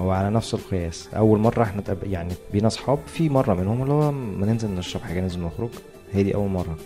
[0.00, 1.98] هو على نفس القياس أول مرة إحنا تقب...
[2.04, 5.68] يعني بينا أصحاب في مرة منهم اللي هو ما ننزل نشرب حاجة ننزل نخرج
[6.14, 6.76] هي دي أول مرة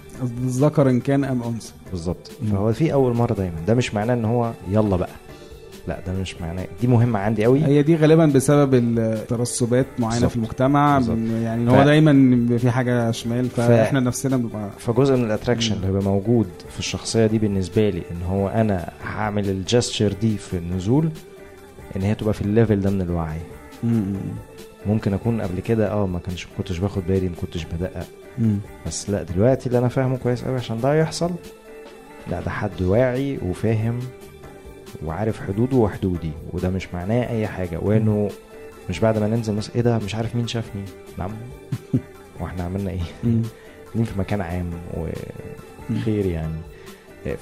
[0.46, 2.30] ذكر إن كان أم أنثى بالظبط.
[2.52, 5.08] فهو في أول مرة دايما ده مش معناه إن هو يلا بقى
[5.88, 10.30] لا ده مش معناه دي مهمة عندي قوي هي دي غالبا بسبب الترسبات معينة بالظبط.
[10.30, 11.18] في المجتمع بالظبط.
[11.42, 15.74] يعني ف- هو دايما بيبقى في حاجة شمال فإحنا نفسنا بنبقى فجزء من ال attraction.
[15.74, 20.36] اللي هيبقى موجود في الشخصية دي بالنسبة لي إن هو أنا هعمل ال gesture دي
[20.38, 21.08] في النزول
[21.96, 23.40] إن هي تبقى في ال level ده من الوعي
[23.84, 24.14] مم.
[24.86, 28.06] ممكن أكون قبل كده آه ما كانش ما كنتش باخد بالي ما كنتش بدقق
[28.38, 28.58] مم.
[28.86, 31.30] بس لا دلوقتي اللي أنا فاهمه كويس قوي عشان ده يحصل
[32.30, 33.98] لا ده حد واعي وفاهم
[35.04, 38.30] وعارف حدوده وحدودي وده مش معناه أي حاجة وإنه
[38.90, 40.82] مش بعد ما ننزل مثلا إيه ده؟ مش عارف مين شافني.
[41.18, 41.30] نعم.
[42.40, 43.00] وإحنا عملنا إيه.
[43.86, 44.70] قاعدين في مكان عام؟
[45.90, 46.54] وخير يعني.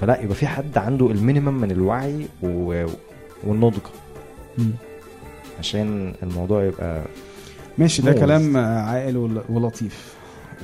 [0.01, 2.87] فلا يبقى في حد عنده ال minimum من الوعي و...
[3.45, 3.81] والنضج.
[5.59, 7.03] عشان الموضوع يبقى
[7.79, 8.13] ماشي ده.
[8.13, 10.15] كلام عاقل ول- ولطيف.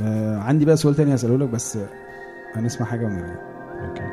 [0.02, 1.78] آه عندي بقى سؤال تاني هسأله لك بس
[2.55, 3.35] هنسمع حاجة ونرجع.
[3.88, 4.12] okay.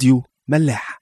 [0.00, 1.00] راديو ملاح.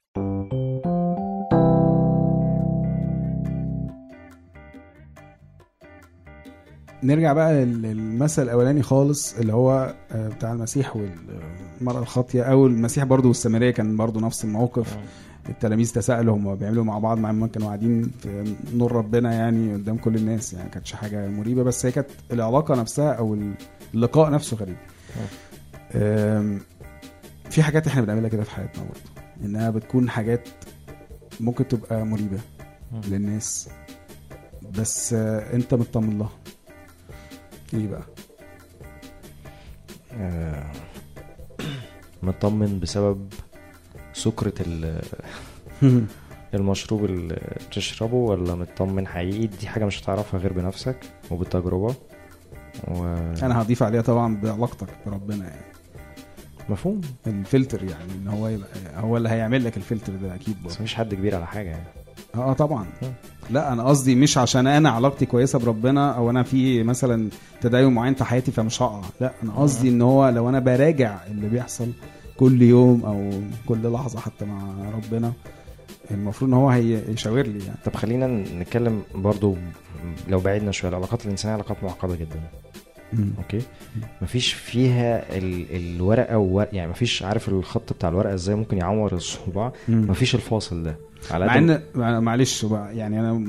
[7.02, 13.04] نرجع بقى لل- للمثل الأولاني خالص اللي هو آه، بتاع المسيح والمرأة الخاطية أو المسيح
[13.04, 14.98] برضو والسامرية كان برضو نفس الموقف.
[15.48, 19.96] التلاميذ تساءلوا هم بيعملوا مع بعض مع ما كانوا قاعدين في نور ربنا يعني قدام
[19.96, 23.36] كل الناس يعني كانتش حاجة مريبة بس هي كانت العلاقة نفسها أو
[23.94, 24.76] اللقاء نفسه غريب.
[27.50, 29.00] في حاجات إحنا بنعملها كده في حياتنا برضه.
[29.44, 30.48] إنها بتكون حاجات
[31.40, 32.38] ممكن تبقى مريبة
[33.08, 33.68] للناس
[34.78, 36.30] بس أنت مطمن لها.
[37.74, 38.02] إيه بقى؟
[40.12, 40.72] آه،
[42.22, 43.28] مطمن بسبب
[44.12, 45.02] سكرة ال-
[46.54, 50.96] المشروب اللي بتشربه ولا مطمن حقيقي؟ دي حاجة مش هتعرفها غير بنفسك
[51.30, 51.94] وبالتجربة.
[52.88, 53.04] و...
[53.42, 55.67] أنا هضيف عليها طبعا بعلاقتك بربنا يعني.
[56.68, 57.00] مفهوم.
[57.26, 61.14] الفلتر يعني إن هو يبقى هو اللي هيعمل لك الفلتر ده أكيد بس مفيش حد
[61.14, 61.84] كبير على حاجة يعني.
[62.34, 62.86] آه طبعا.
[63.50, 67.28] لا أنا قصدي مش عشان أنا علاقتي كويسة بربنا أو أنا في مثلا
[67.60, 69.02] تدين معين في حياتي فمش هقع.
[69.20, 71.88] لا أنا قصدي إن هو لو أنا براجع اللي بيحصل
[72.36, 73.30] كل يوم أو
[73.66, 74.62] كل لحظة حتى مع
[74.94, 75.32] ربنا
[76.10, 77.78] المفروض إن هو هيشاور لي يعني.
[77.84, 78.26] طب خلينا
[78.60, 79.56] نتكلم برضو
[80.28, 80.90] لو بعدنا شوية.
[80.90, 82.40] العلاقات الإنسانية علاقات معقدة جدا.
[83.12, 83.30] مم.
[83.38, 83.62] أوكي؟
[84.22, 85.66] مفيش فيها ال...
[85.76, 86.66] الورقة و...
[86.72, 89.72] يعني مفيش عارف الخط بتاع الورقة إزاي ممكن يعور الصباع.
[89.88, 90.96] مفيش الفاصل ده.
[91.30, 93.44] على مع إن مع- معلش بقى يعني أنا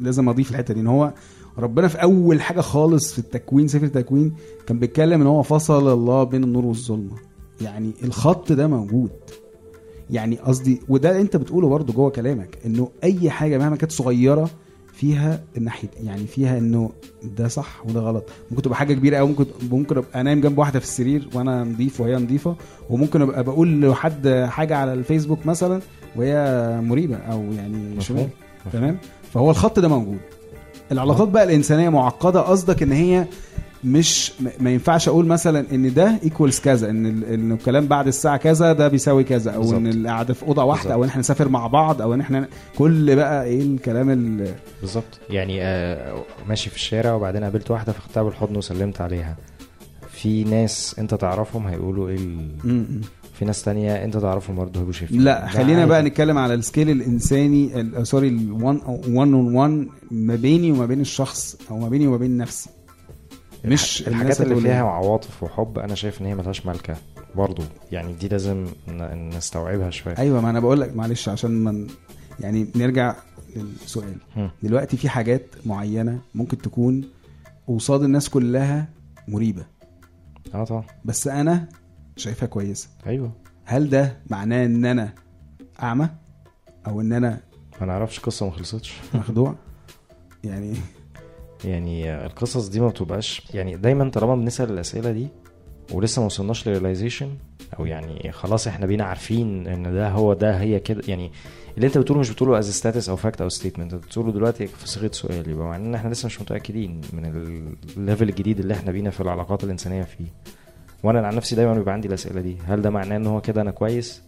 [0.00, 1.12] لازم أضيف الحتة دي إن هو
[1.58, 4.32] ربنا في أول حاجة خالص في التكوين سفر التكوين
[4.66, 7.16] كان بيتكلم إن هو فصل الله بين النور والظلمة.
[7.60, 9.10] يعني الخط ده موجود.
[10.10, 14.50] يعني قصدي وده أنت بتقوله برضه جوه كلامك إنه أي حاجة مهما كانت صغيرة
[14.98, 16.90] فيها الناحية يعني فيها إنه
[17.38, 18.24] ده صح وده غلط.
[18.50, 22.00] ممكن تبقى حاجة كبيرة قوي ممكن ممكن أبقى نايم جنب واحدة في السرير وأنا نظيف
[22.00, 22.56] وهي نظيفه
[22.90, 25.80] وممكن أبقى بقول لحد حاجة على الفيسبوك مثلا
[26.16, 26.34] وهي
[26.82, 28.28] مريبة أو يعني شمال
[28.72, 28.98] تمام؟
[29.34, 30.18] فهو الخط ده موجود.
[30.92, 33.26] العلاقات بقى الإنسانية معقدة قصدك إن هي
[33.84, 38.36] مش ما ينفعش أقول مثلا إن ده ايكوالز كذا إن ال- إن الكلام بعد الساعة
[38.36, 39.94] كذا ده بيساوي كذا أو إن بالظبط.
[39.96, 40.92] القعدة في أوضة واحدة بالظبط.
[40.98, 42.48] أو إن إحنا نسافر مع بعض أو إن إحنا
[42.78, 48.22] كل بقى إيه الكلام ال بالظبط يعني آه ماشي في الشارع وبعدين قابلت واحدة فخدتها
[48.22, 49.36] بالحضن وسلمت عليها
[50.10, 53.00] في ناس أنت تعرفهم هيقولوا إيه ال...
[53.34, 55.86] في ناس تانية أنت تعرفهم برضه هيبقوا شايفين لا خلينا.
[55.86, 60.86] بقى نتكلم على ال scale الإنساني ال- sorry ال 1 on 1 ما بيني وما
[60.86, 62.70] بين الشخص أو ما بيني وما بين نفسي
[63.64, 64.88] مش الحاجات اللي هتقول فيها إيه.
[64.88, 66.96] عواطف وحب أنا شايف إن هي ملهاش ملكه
[67.34, 68.66] برضه يعني دي لازم
[69.36, 70.18] نستوعبها شوية.
[70.18, 71.86] أيوه ما أنا بقول لك معلش عشان من
[72.40, 73.14] يعني نرجع
[73.56, 74.16] للسؤال.
[74.36, 74.50] هم.
[74.62, 77.04] دلوقتي في حاجات معينة ممكن تكون
[77.68, 78.88] قصاد الناس كلها
[79.28, 79.66] مريبة.
[80.54, 80.84] آه طبعا.
[81.04, 81.68] بس أنا
[82.16, 82.88] شايفها كويسة.
[83.06, 83.32] أيوه.
[83.64, 85.12] هل ده معناه إن أنا
[85.82, 86.10] أعمى؟
[86.86, 87.40] أو إن أنا
[87.80, 88.94] ما نعرفش قصة ما خلصتش.
[89.14, 89.54] مخدوع؟
[90.44, 90.74] يعني
[91.64, 95.28] يعني القصص دي ما بتبقاش يعني دايما طالما بنسأل الأسئلة دي
[95.92, 97.28] ولسه ما وصلناش ل realization
[97.78, 101.30] أو يعني خلاص إحنا بينا عارفين إن ده هو ده هي كده يعني
[101.76, 104.88] اللي أنت بتقوله مش بتقوله as status أو fact أو statement أنت بتقوله دلوقتي في
[104.88, 107.24] صيغه سؤال يبقى معناه إن إحنا لسه مش متأكدين من
[107.96, 110.24] ال level الجديد اللي إحنا بينا في العلاقات الإنسانية فيه.
[111.02, 113.70] وأنا عن نفسي دايما بيبقى عندي الأسئلة دي هل ده معناه إن هو كده أنا
[113.70, 114.22] كويس؟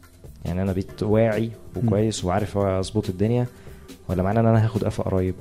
[0.44, 3.46] يعني أنا بقيت واعي وكويس وعارف أظبط الدنيا
[4.11, 5.34] ولا معناه إن أنا هاخد قفا قريب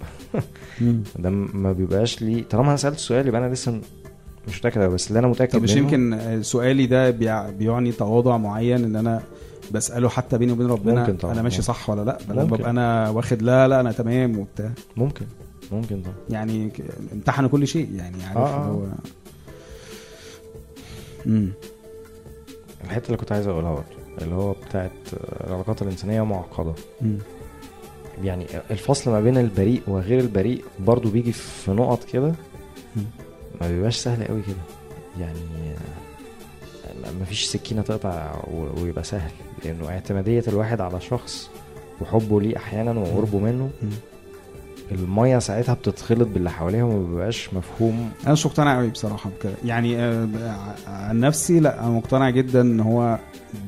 [1.20, 3.82] ده ما بيبقاش لي طالما أنا سألت السؤال يبقى أنا لسه
[4.48, 8.84] مش متأكد بس اللي أنا متأكد طب مش يمكن سؤالي ده بيع- بيعني تواضع معين
[8.84, 9.22] إن أنا
[9.72, 11.34] بسأله حتى بيني وبين ربنا ممكن طبعا.
[11.34, 12.44] أنا ماشي صح ولا لأ؟ أنا.
[12.44, 14.70] ببقى أنا واخد لا لا أنا تمام وبتاع.
[14.98, 15.26] ممكن
[15.72, 16.14] ممكن طبعا.
[16.30, 16.72] يعني
[17.14, 18.66] امتحنوا كل شيء يعني عارف آه، آه.
[18.66, 18.84] هو.
[21.26, 21.52] امم
[22.84, 23.86] الحتة اللي كنت عايز أقولها برضه
[24.22, 24.92] اللي هو بتاعت
[25.48, 26.74] العلاقات الإنسانية معقدة.
[27.02, 27.18] مم.
[28.24, 32.34] يعني الفصل ما بين البريء وغير البريء برضه بيجي في نقط كده.
[33.62, 34.56] ما بيبقاش سهل قوي كده
[35.20, 35.40] يعني
[37.20, 38.36] ما فيش سكينة تقطع
[38.78, 39.32] ويبقى سهل
[39.66, 41.50] لأنه اعتمادية الواحد على شخص
[42.02, 43.70] وحبه ليه أحيانا وقربه منه.
[44.92, 48.12] المية ساعتها بتتخلط باللي حواليها وما بيبقاش مفهوم.
[48.24, 50.28] أنا مش مقتنع قوي بصراحة بكده يعني آه،
[50.88, 53.20] عن نفسي لا أنا مقتنع جدا إن هو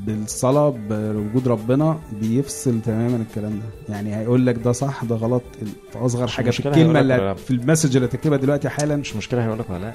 [0.05, 3.93] بالصلاة بوجود ربنا بيفصل تماما الكلام ده.
[3.95, 5.43] يعني هيقول لك ده صح ده غلط
[5.91, 7.35] في أصغر حاجة في الكلمة اللي.
[7.35, 8.95] في ال message اللي هتكتبها دلوقتي حالا.
[8.95, 9.93] مش مشكلة هيقول لك ولا لأ.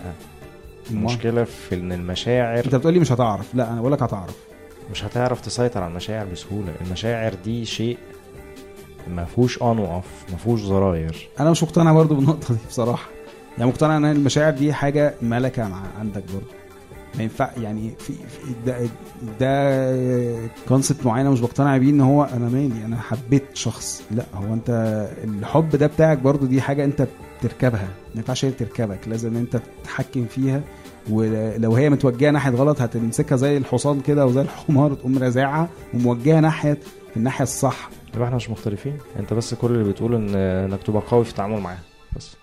[0.90, 3.54] المشكلة في إن المشاعر أنت بتقولي مش هتعرف.
[3.54, 4.36] لا أنا بقول لك هتعرف.
[4.90, 6.72] مش هتعرف تسيطر على المشاعر بسهولة.
[6.86, 7.98] المشاعر دي شيء
[9.08, 13.08] ما فيهوش on و off ما فيهوش زراير أنا مش مقتنع برضو بالنقطة دي بصراحة.
[13.58, 16.46] يعني مقتنع إن المشاعر دي حاجة ملكة مع عندك برضو.
[17.16, 18.78] ما ينفع يعني في, في ده
[19.40, 24.02] ده concept معين أنا مش بقتنع بيه إن هو أنا مالي أنا حبيت شخص.
[24.10, 24.70] لا هو أنت
[25.24, 27.06] الحب ده بتاعك برضو دي حاجة أنت
[27.40, 27.88] بتركبها.
[28.14, 30.60] ما ينفعش هي تركبك لازم أنت تتحكم فيها.
[31.10, 36.78] ولو هي متوجهة ناحية غلط هتمسكها زي الحصان كده وزي الحمار تقوم رازعها وموجهة ناحيه
[37.16, 37.90] الناحية الصح.
[38.16, 38.98] يبقى إحنا مش مختلفين.
[39.18, 41.80] انت بس كل اللي بتقول ان انك تبقى قوي في التعامل معاها
[42.16, 42.36] بس.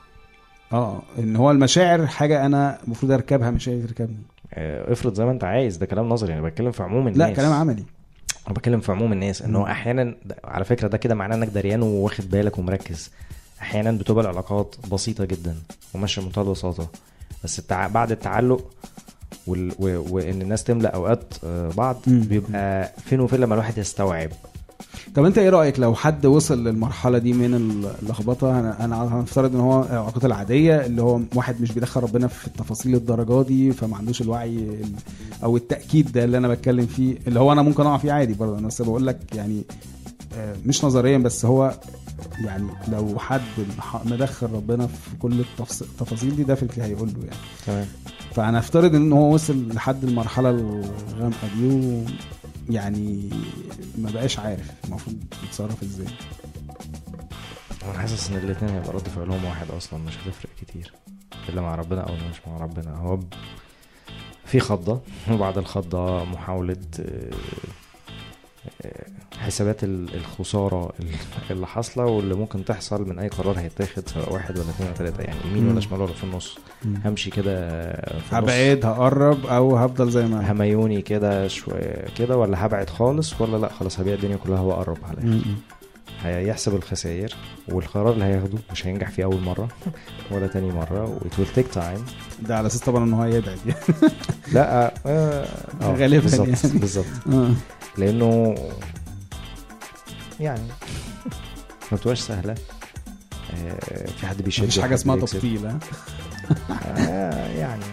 [0.73, 4.17] آه إن هو المشاعر حاجة أنا المفروض أركبها مش هي تركبني.
[4.53, 7.17] آه، افرض زي ما انت عايز ده كلام نظري أنا بتكلم في عموم الناس.
[7.29, 7.83] لا كلام عملي.
[8.47, 9.65] أنا بتكلم في عموم الناس إن هو.
[9.65, 13.11] أحيانا على فكرة ده كده معناه إنك دريان وواخد بالك ومركز.
[13.61, 15.55] أحيانا بتبقى العلاقات بسيطة جدا
[15.93, 16.87] وماشية بمنتهى البساطة.
[17.43, 17.87] بس التع...
[17.87, 18.71] بعد التعلق
[19.47, 19.71] وال...
[19.79, 20.15] و...
[20.15, 21.97] وإن الناس تملأ أوقات آه، بعض.
[22.07, 24.29] بيبقى فين وفين لما الواحد يستوعب.
[25.15, 27.53] طب انت إيه رأيك لو حد وصل للمرحلة دي من
[28.01, 32.47] اللخبطة؟ أنا أنا هنفترض ان هو العلاقات العاديه اللي هو واحد مش بيدخل ربنا في
[32.47, 34.91] التفاصيل الدرجة دي فما عندوش الوعي ال-
[35.43, 38.57] أو التأكيد ده اللي أنا بتكلم فيه اللي هو أنا ممكن أقع فيه عادي برضه.
[38.59, 39.61] أنا بس بقول لك يعني
[40.37, 41.73] آه، مش نظريا بس هو
[42.45, 43.41] يعني لو حد
[44.05, 45.39] مدخل ربنا في كل
[45.81, 47.37] التفاصيل دي ده في هيقول له يعني.
[47.67, 47.85] تمام.
[48.35, 52.03] فأنا افترض إن هو وصل لحد المرحلة الغامقة دي
[52.69, 53.29] ويعني
[53.97, 56.07] ما بقاش عارف المفروض يتصرف إزاي.
[57.83, 60.93] أنا حاسس إن الاثنين هيبقى رد فعلهم واحد أصلا مش هتفرق كتير.
[61.49, 62.95] إلا مع ربنا أو مش مع ربنا.
[62.97, 63.19] هو
[64.45, 65.01] في خضة
[65.31, 67.29] وبعد الخضة محاولة آه،
[69.53, 71.05] حسابات ال- الخسارة ال-
[71.51, 75.23] اللي حاصلة واللي ممكن تحصل من أي قرار هيتاخد سواء واحد ولا اثنين ولا ثلاثة
[75.23, 75.67] يعني يمين.
[75.71, 76.57] ولا شمال ولا في النص
[77.05, 77.69] همشي كده.
[78.31, 80.51] هبعد هقرب أو هفضل زي ما.
[80.51, 85.39] هميوني كده شوية كده ولا هبعد خالص ولا لأ خلاص هبيع الدنيا كلها واقرب على.
[86.23, 87.35] هيحسب الخسائر
[87.69, 89.67] والقرار اللي هياخده مش هينجح فيه أول مرة
[90.31, 91.99] ولا تاني مرة و it will take time
[92.47, 93.79] ده على أساس طبعا إن هو هيبعد يعني
[94.53, 94.91] لأ آه
[95.81, 96.79] آه غالباً بالظبط يعني.
[96.79, 97.49] بالظبط آه.
[97.97, 98.55] لأنه
[100.39, 100.67] يعني.
[101.91, 102.55] ما بتبقاش سهلة.
[103.53, 105.15] آه، في حد بيشد مفيش حاجة اسمها.
[105.15, 105.79] تبطيل ها؟
[106.97, 107.83] آه يعني.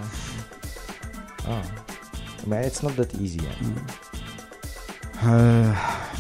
[1.49, 1.63] آه.
[2.47, 3.75] ما it's not that easy يعني.
[5.25, 5.75] آه،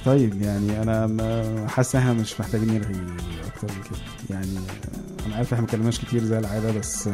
[0.04, 3.06] طيب يعني أنا حاسس إن إحنا مش محتاجين نرغي
[3.46, 3.98] أكتر من كده.
[4.36, 4.58] يعني
[5.26, 7.08] أنا عارف إحنا ما اتكلمناش كتير زي العادة بس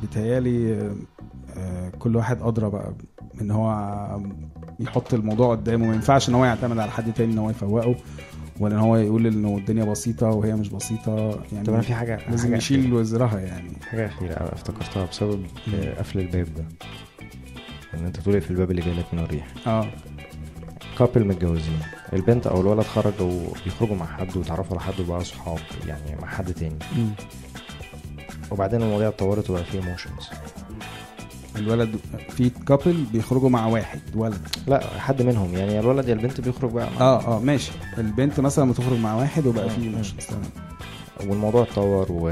[0.00, 0.90] بيتهيألي
[1.56, 2.94] آه، كل واحد أدرى بقى.
[3.42, 4.20] ان هو
[4.80, 5.86] يحط الموضوع قدامه.
[5.86, 7.94] ما ينفعش ان هو يعتمد على حد تاني إن هو يفوقه
[8.60, 11.42] ولا إن هو يقول انه الدنيا بسيطة وهي مش بسيطة.
[11.52, 13.72] يعني طب أنا في حاجة لازم حاجة يشيل وزرها يعني.
[13.90, 15.46] حاجة أخيرة افتكرتها بسبب
[15.98, 16.64] قفل الباب ده.
[17.94, 19.86] إن أنت تقول في الباب اللي جاي لك من الريح؟ آه.
[20.98, 21.78] couple متجوزين.
[22.12, 26.52] البنت أو الولد خرجوا بيخرجوا مع حد وتعرفوا على حد وبقوا صحاب يعني مع حد
[26.54, 26.78] تاني.
[26.96, 27.10] مم.
[28.50, 30.30] وبعدين المواضيع اتطورت وبقى فيه emotions
[31.56, 31.96] الولد
[32.36, 36.70] في couple بيخرجوا مع واحد ولد لا حد منهم يعني يا الولد يا البنت بيخرج
[36.70, 40.02] بقى مع آه آه ماشي البنت مثلا بتخرج مع واحد وبقى فيه آه.
[40.28, 40.42] تمام
[41.30, 42.30] والموضوع اتطور و...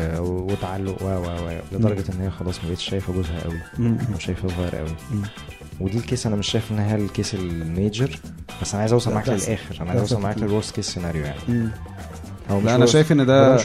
[0.52, 3.98] وتعلق و و و لدرجة إن هي خلاص ما بقتش شايفة جوزها قوي مم.
[4.14, 4.88] أو شايفة صغير قوي.
[5.80, 8.18] ودي ال case أنا مش شايف إن هي ال case ال major
[8.62, 9.28] بس أنا عايز أوصل معاك.
[9.28, 10.38] للآخر أنا عايز أوصل معاك.
[10.38, 11.68] لل worst case scenario يعني.
[12.50, 13.56] هو لا أنا شايف إن ده.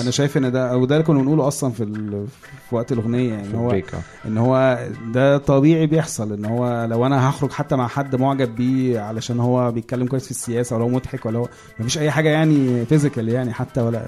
[0.00, 2.26] أنا شايف إن ده أو ده اللي كنا بنقوله أصلا في ال...
[2.70, 3.82] في وقت الأغنية يعني هو آه.
[4.26, 4.78] إن هو
[5.12, 9.72] ده طبيعي بيحصل إن هو لو أنا هخرج حتى مع حد معجب بيه علشان هو
[9.72, 11.48] بيتكلم كويس في السياسة ولا هو مضحك ولا هو
[11.80, 14.02] مفيش أي حاجة يعني physical يعني حتى ولا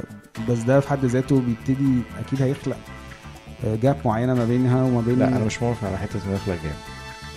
[0.48, 2.76] بس ده في حد ذاته بيبتدي أكيد هيخلق
[3.64, 6.74] gap معينة ما بينها وما بين لا أنا مش موافق على حتة إنه يخلق gap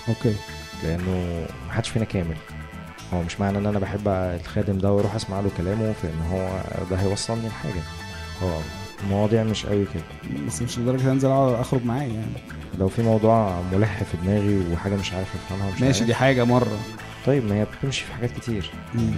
[0.10, 0.36] okay
[0.84, 2.36] لأنه محدش فينا كامل.
[3.14, 6.62] هو مش معنى إن أنا بحب الخادم ده وأروح أسمع له كلامه في إن هو
[6.92, 7.82] ده هيوصلني لحاجة
[8.44, 8.50] هو
[9.04, 12.26] المواضيع مش قوي كده بس مش لدرجة أنزل أقعد أخرج معاه يعني
[12.80, 16.44] لو في موضوع ملح في دماغي وحاجة مش عارف أفهمها ومش ماشي عارف دي حاجة
[16.44, 16.78] مرة
[17.26, 18.72] طيب ما هي بتمشي في حاجات كتير.
[18.96, 19.12] يعني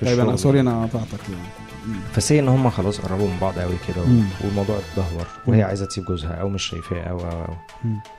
[0.00, 0.36] في طيب أنا.
[0.36, 1.59] سوري أنا قطعتك يعني.
[2.12, 4.02] فسي إن هم خلاص قربوا من بعض قوي كده.
[4.44, 5.26] والموضوع اتدهور.
[5.46, 7.54] وهي عايزة تسيب جوزها أو مش شايفاه أو أو أو.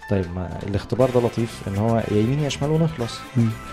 [0.10, 3.20] طيب ما الاختبار ده لطيف إن هو يا يمين يا شمال ونخلص.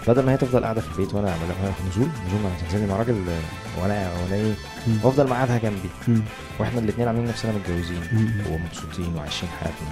[0.09, 2.97] بدل ما هي تفضل قاعدة في البيت وأنا اعمل لها نزول نزول ما تنزلي مع
[2.97, 4.55] راجل آه، وأنا وأنا إيه.
[5.03, 6.21] وافضل معادها جنبي.
[6.59, 8.03] وإحنا الاثنين عاملين نفسنا متجوزين.
[8.51, 9.89] ومبسوطين وعايشين حياتنا.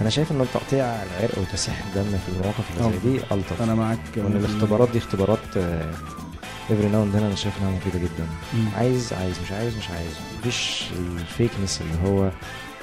[0.00, 3.62] أنا شايف ان تقطيع العرق وتسيح الدم في المواقف اللي زي دي ألطف.
[3.62, 3.98] أنا معاك.
[4.16, 5.38] وإن الاختبارات دي اختبارات
[6.70, 8.26] every now and then أنا شايف إنها مفيدة جدا.
[8.76, 12.30] عايز عايز مش عايز مش عايز مفيش ال fakeness اللي هو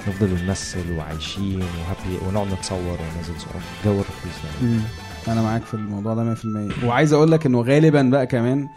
[0.08, 3.52] نفضل نمثل وعايشين و happy ونقعد نتصور وننزل صور
[3.84, 4.80] جو الرخيص يعني.
[5.28, 8.68] أنا معاك في الموضوع ده 100% وعايز أقول لك إنه غالبا بقى كمان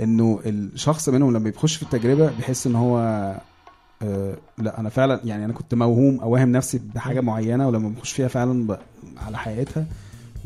[0.00, 2.98] إنه الشخص منهم لما بيخش في التجربة بيحس إن هو
[4.02, 8.12] آه لا أنا فعلا يعني أنا كنت موهوم أو واهم نفسي بحاجة معينة ولما بخش
[8.12, 8.78] فيها فعلا.
[9.26, 9.86] على حقيقتها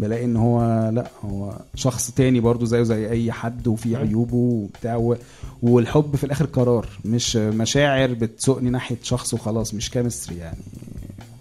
[0.02, 5.14] بلاقي إن هو لأ هو شخص تاني برضو زيه زي أي حد وفيه عيوبه وبتاع.
[5.62, 10.58] والحب في الآخر قرار مش مشاعر بتسوقني ناحية شخص وخلاص مش chemistry يعني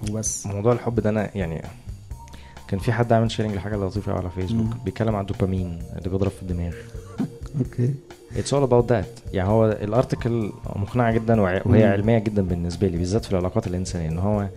[0.09, 1.61] وبس موضوع الحب ده أنا يعني
[2.67, 4.67] كان في حد عامل sharing لحاجة لطيفة على فيسبوك.
[4.85, 6.73] بيتكلم عن الدوبامين اللي بيضرب في الدماغ
[7.59, 7.93] Okay
[8.37, 11.83] it's all about that يعني هو ال article مقنعة جدا وهي.
[11.83, 14.47] علمية جدا بالنسبة لي بالذات في العلاقات الإنسانية إن هو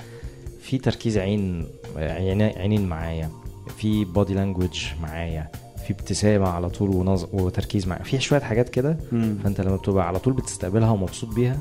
[0.63, 3.31] في تركيز عين- عينين معايا
[3.77, 5.49] في body language معايا
[5.87, 7.25] في ابتسامة على طول ونظ...
[7.33, 8.97] وتركيز معايا في شوية حاجات كده.
[9.45, 11.59] فأنت لما بتبقى على طول بتستقبلها ومبسوط بيها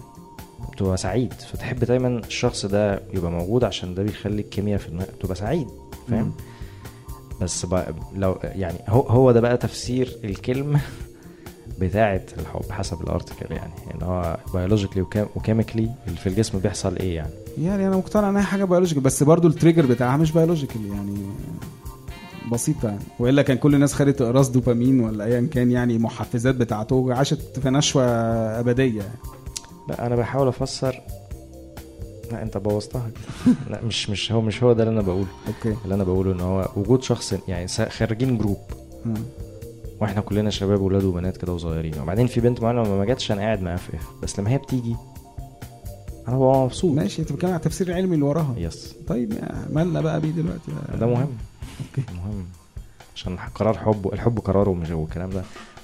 [0.73, 1.33] بتبقى سعيد.
[1.33, 5.67] فتحب دايما الشخص ده يبقى موجود عشان ده بيخلي الكيمياء في النهايه بتبقى سعيد
[6.09, 6.33] فاهم؟
[7.41, 10.81] بس بقى لو يعني هو هو ده بقى تفسير الكلمة
[11.81, 13.73] بتاعه الحب حسب ال article يعني.
[13.95, 15.05] إن هو biologically
[15.35, 19.47] و chemically في الجسم بيحصل إيه يعني؟ يعني أنا مقتنع انها حاجة biological بس برضو
[19.47, 21.17] ال trigger بتاعها مش biological يعني.
[22.53, 22.87] بسيطة.
[22.87, 27.59] يعني وإلا كان كل الناس خدت إقراص دوبامين ولا ايا كان يعني محفزات بتاعته عاشت
[27.59, 28.03] في نشوة
[28.59, 29.01] أبدية.
[29.01, 29.17] يعني.
[29.89, 31.01] لا أنا بحاول أفسر.
[32.31, 33.09] لا أنت بوظتها.
[33.71, 35.27] لا مش مش هو مش هو ده اللي أنا بقوله.
[35.47, 35.77] Okay.
[35.83, 38.57] اللي أنا بقوله إن هو وجود شخص يعني خارجين group.
[39.05, 39.13] مم.
[40.01, 41.99] وإحنا كلنا شباب ولاد وبنات كده وصغيرين.
[42.01, 44.57] وبعدين في بنت معينه لما ما جاتش أنا قاعد معاها في اف بس لما هي
[44.57, 44.95] بتيجي
[46.27, 46.95] أنا ببقى مبسوط.
[46.95, 48.55] ماشي أنت بتتكلم على التفسير العلمي اللي وراها.
[48.57, 49.33] yes طيب
[49.73, 51.27] مالنا بقى بيه دلوقتي؟ ده مهم.
[51.79, 52.11] okay.
[52.13, 52.45] مهم.
[53.15, 55.43] عشان قرار حب الحب قراره ومش والكلام ده.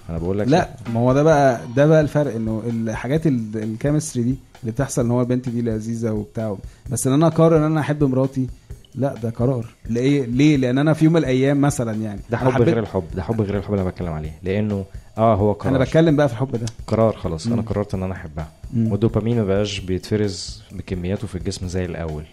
[0.09, 3.69] أنا بقول لك لا ما هو ده بقى ده بقى الفرق إنه الحاجات ال- ال
[3.69, 6.55] chemistry دي اللي بتحصل إن هو البنت دي لذيذة وبتاع
[6.89, 8.47] بس إن أنا أقرر إن أنا أحب مراتي
[8.95, 9.65] لا ده قرار.
[9.89, 12.19] ليه ليه؟ لأن أنا في يوم من الأيام مثلا يعني.
[12.29, 14.31] ده حب غير الحب ده حب غير الحب اللي أنا بتكلم عليه.
[14.43, 14.85] لأنه
[15.17, 15.75] آه هو قرار.
[15.75, 16.65] أنا بتكلم بقى في الحب ده.
[16.87, 17.47] قرار خلاص.
[17.47, 17.61] أنا مم.
[17.61, 18.51] قررت إن أنا أحبها.
[18.77, 22.23] والدوبامين ما بقاش بيتفرز بكمياته في الجسم زي الأول.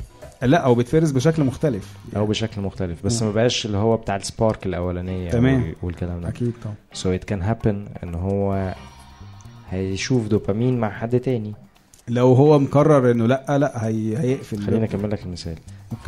[0.42, 1.96] لا أو بيتفرز بشكل مختلف.
[2.16, 3.06] أو بشكل مختلف.
[3.06, 3.28] بس مم.
[3.28, 5.62] ما بقاش اللي هو بتاع ال spark الأولانية تمام.
[5.62, 6.28] وال- والكلام ده.
[6.28, 6.74] أكيد طبعا.
[6.92, 8.74] So it can happen إن هو
[9.70, 11.52] هيشوف دوبامين مع حد تاني.
[12.08, 14.58] لو هو مقرر إنه لأ لأ هي هيقفل.
[14.58, 15.54] خليني أكمل لك المثال.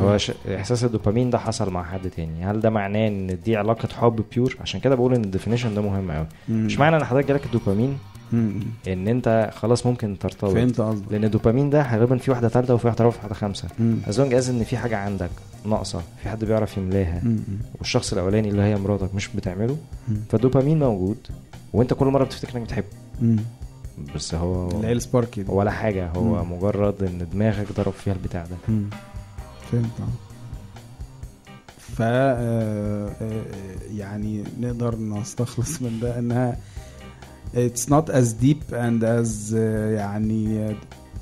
[0.01, 0.31] هو ش...
[0.55, 2.45] إحساس الدوبامين ده حصل مع حد تاني.
[2.45, 5.81] هل ده معناه إن دي علاقة حب pure عشان كده بقول إن ال definition ده
[5.81, 6.27] مهم قوي.
[6.49, 7.97] مش معنى إن حضرتك جالك الدوبامين.
[8.33, 12.87] إن أنت خلاص ممكن ترتبط فهمت قصدك لأن الدوبامين ده غالبا في واحدة ثالثه وفي
[12.87, 13.97] واحدة رابعة وفي واحدة خمسه مم.
[14.07, 15.29] as long as إن في حاجة عندك
[15.65, 17.21] ناقصة في حد بيعرف يملاها.
[17.79, 19.77] والشخص الأولاني اللي هي مراتك مش بتعمله.
[20.29, 21.17] فالدوبامين موجود
[21.73, 22.85] وأنت كل مرة بتفتكر إنك بتحبه.
[24.15, 25.51] بس هو السباركي دي.
[25.51, 26.53] ولا حاجة هو مم.
[26.53, 28.89] مجرد إن دماغك ضرب فيها البتاع ده مم.
[29.71, 29.87] فهمت
[31.77, 33.41] ف آه، آه،
[33.95, 36.57] يعني نقدر نستخلص من ده إنها
[37.55, 40.75] it's not as deep and as آه، يعني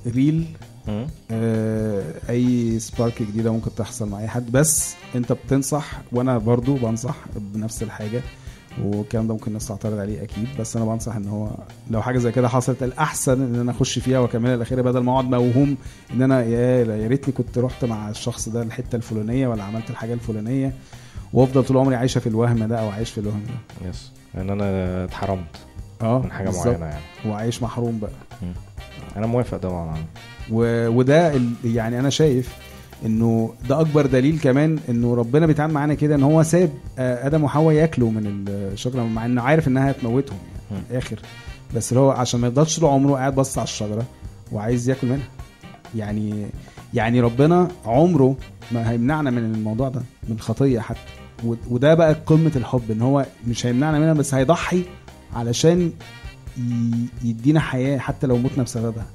[0.08, 0.44] real.
[0.88, 1.08] مم.
[1.32, 4.52] آه، أي سبارك جديدة ممكن تحصل مع أي حد.
[4.52, 8.22] بس أنت بتنصح وأنا برضو بنصح بنفس الحاجة
[8.84, 10.48] والكلام ده ممكن الناس تعترض عليه أكيد.
[10.60, 11.50] بس أنا بنصح إن هو
[11.92, 15.26] لو حاجة زي كده حصلت الأحسن إن أنا أخش فيها وأكملها الاخيره بدل ما أقعد
[15.26, 15.78] موهوم
[16.14, 20.14] إن أنا يا يا ريتني كنت رحت مع الشخص ده الحتة الفلانية ولا عملت الحاجة
[20.14, 20.74] الفلانية
[21.34, 23.90] وأفضل طول عمري عايشة في الوهم ده أو عايش في الوهم ده.
[23.90, 25.67] يس إن أنا اتحرمت.
[26.02, 26.50] آه من حاجة.
[26.52, 27.02] معينة يعني.
[27.26, 28.12] وعايش محروم بقى.
[29.18, 29.98] أنا موافق طبعا
[30.52, 30.88] و...
[30.88, 31.52] وده ال...
[31.64, 32.56] يعني أنا شايف
[33.06, 36.70] إنه ده أكبر دليل كمان إنه ربنا بيتعامل معانا كده إن هو ساب
[37.00, 40.38] آه، آدم وحواء ياكلوا من الشجرة مع إنه عارف إنها هتموتهم
[40.72, 41.20] يعني في الآخر.
[41.76, 44.04] بس اللي هو عشان ما يفضلش طول عمره قاعد بص على الشجرة
[44.52, 45.28] وعايز ياكل منها.
[45.96, 46.46] يعني
[46.94, 48.36] يعني ربنا عمره
[48.72, 51.00] ما هيمنعنا من الموضوع ده من الخطيه حتى.
[51.70, 54.84] وده بقى قمة الحب إن هو مش هيمنعنا منها بس هيضحي
[55.34, 55.92] علشان
[57.24, 59.06] يدينا حياة حتى لو متنا بسببها.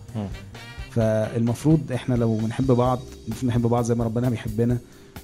[0.90, 4.78] فالمفروض إحنا لو بنحب بعض المفروض نحب بعض زي ما ربنا بيحبنا.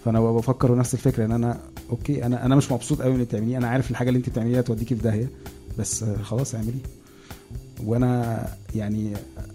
[0.04, 1.60] فانا بفكر نفس الفكرة ان أنا
[1.90, 4.60] أوكي أنا أنا مش مبسوط قوي من اللي بتعمليه أنا عارف الحاجة اللي انت بتعمليها
[4.60, 5.30] توديكي في داهية.
[5.78, 6.80] بس خلاص اعملي.
[7.84, 9.12] وأنا يعني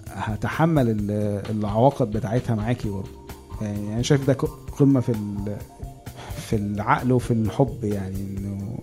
[0.08, 3.10] هتحمل ال- العواقب بتاعتها معاكي برضه.
[3.62, 4.34] يعني أنا شايف ده
[4.80, 5.14] قمة في
[6.48, 8.78] في العقل وفي الحب يعني إنه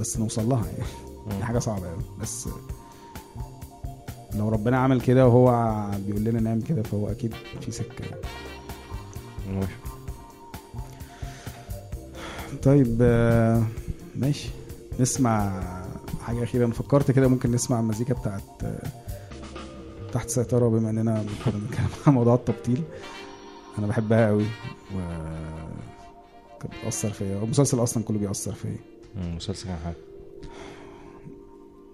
[0.00, 0.88] بس نوصل لها يعني.
[1.38, 2.48] دي حاجة صعبة قوي بس
[4.34, 8.20] لو ربنا عمل كده وهو بيقول لنا نعمل كده فهو أكيد في سكة يعني.
[9.50, 9.96] موافق
[12.62, 13.02] طيب
[14.16, 14.48] ماشي.
[15.00, 15.62] نسمع
[16.22, 16.64] حاجة أخيرة.
[16.66, 18.42] أنا فكرت كده ممكن نسمع المزيكا بتاعت
[20.12, 22.82] تحت سيطرة بما إننا كنا بنتكلم عن موضوع التبطيل.
[23.78, 24.44] أنا بحبها قوي
[24.94, 24.98] و
[26.60, 27.42] كانت بتأثر فيا.
[27.42, 28.76] المسلسل أصلا كله بيأثر فيا.
[29.16, 29.94] مم، مسلسل كان حلو.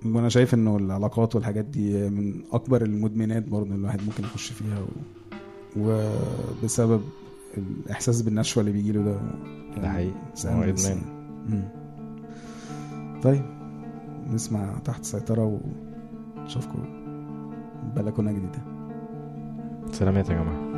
[0.04, 4.78] وأنا شايف انه العلاقات والحاجات دي من اكبر المدمنات برضه اللي الواحد ممكن يخش فيها
[4.80, 4.86] و...
[5.76, 7.00] وبسبب
[7.56, 9.20] الاحساس بالنشوة اللي بيجيله ده
[9.82, 10.14] ده حقيقي
[10.46, 10.92] هو نفسي.
[10.92, 11.68] إدمان.
[13.22, 13.42] طيب
[14.32, 15.60] نسمع تحت سيطرة
[16.38, 16.84] ونشوفكم
[17.96, 18.62] بلكونة جديدة
[19.92, 20.71] سلامات يا جماعة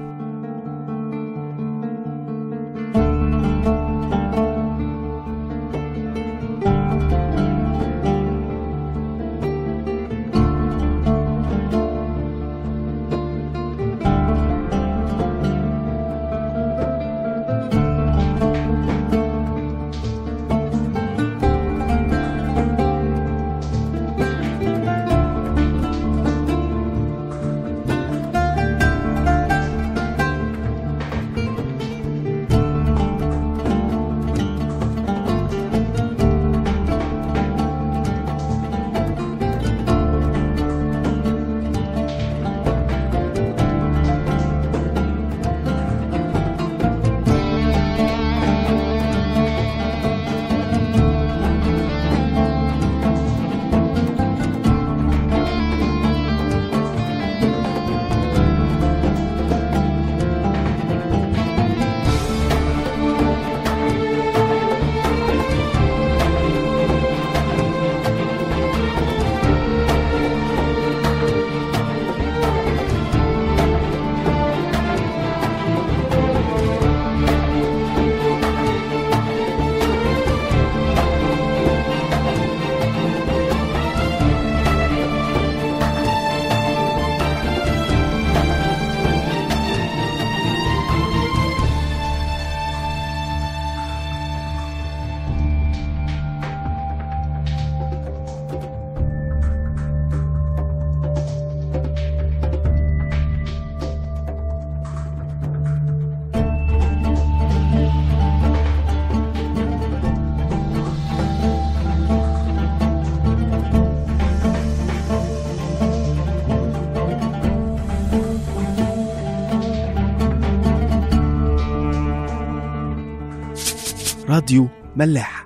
[124.96, 125.43] ملاح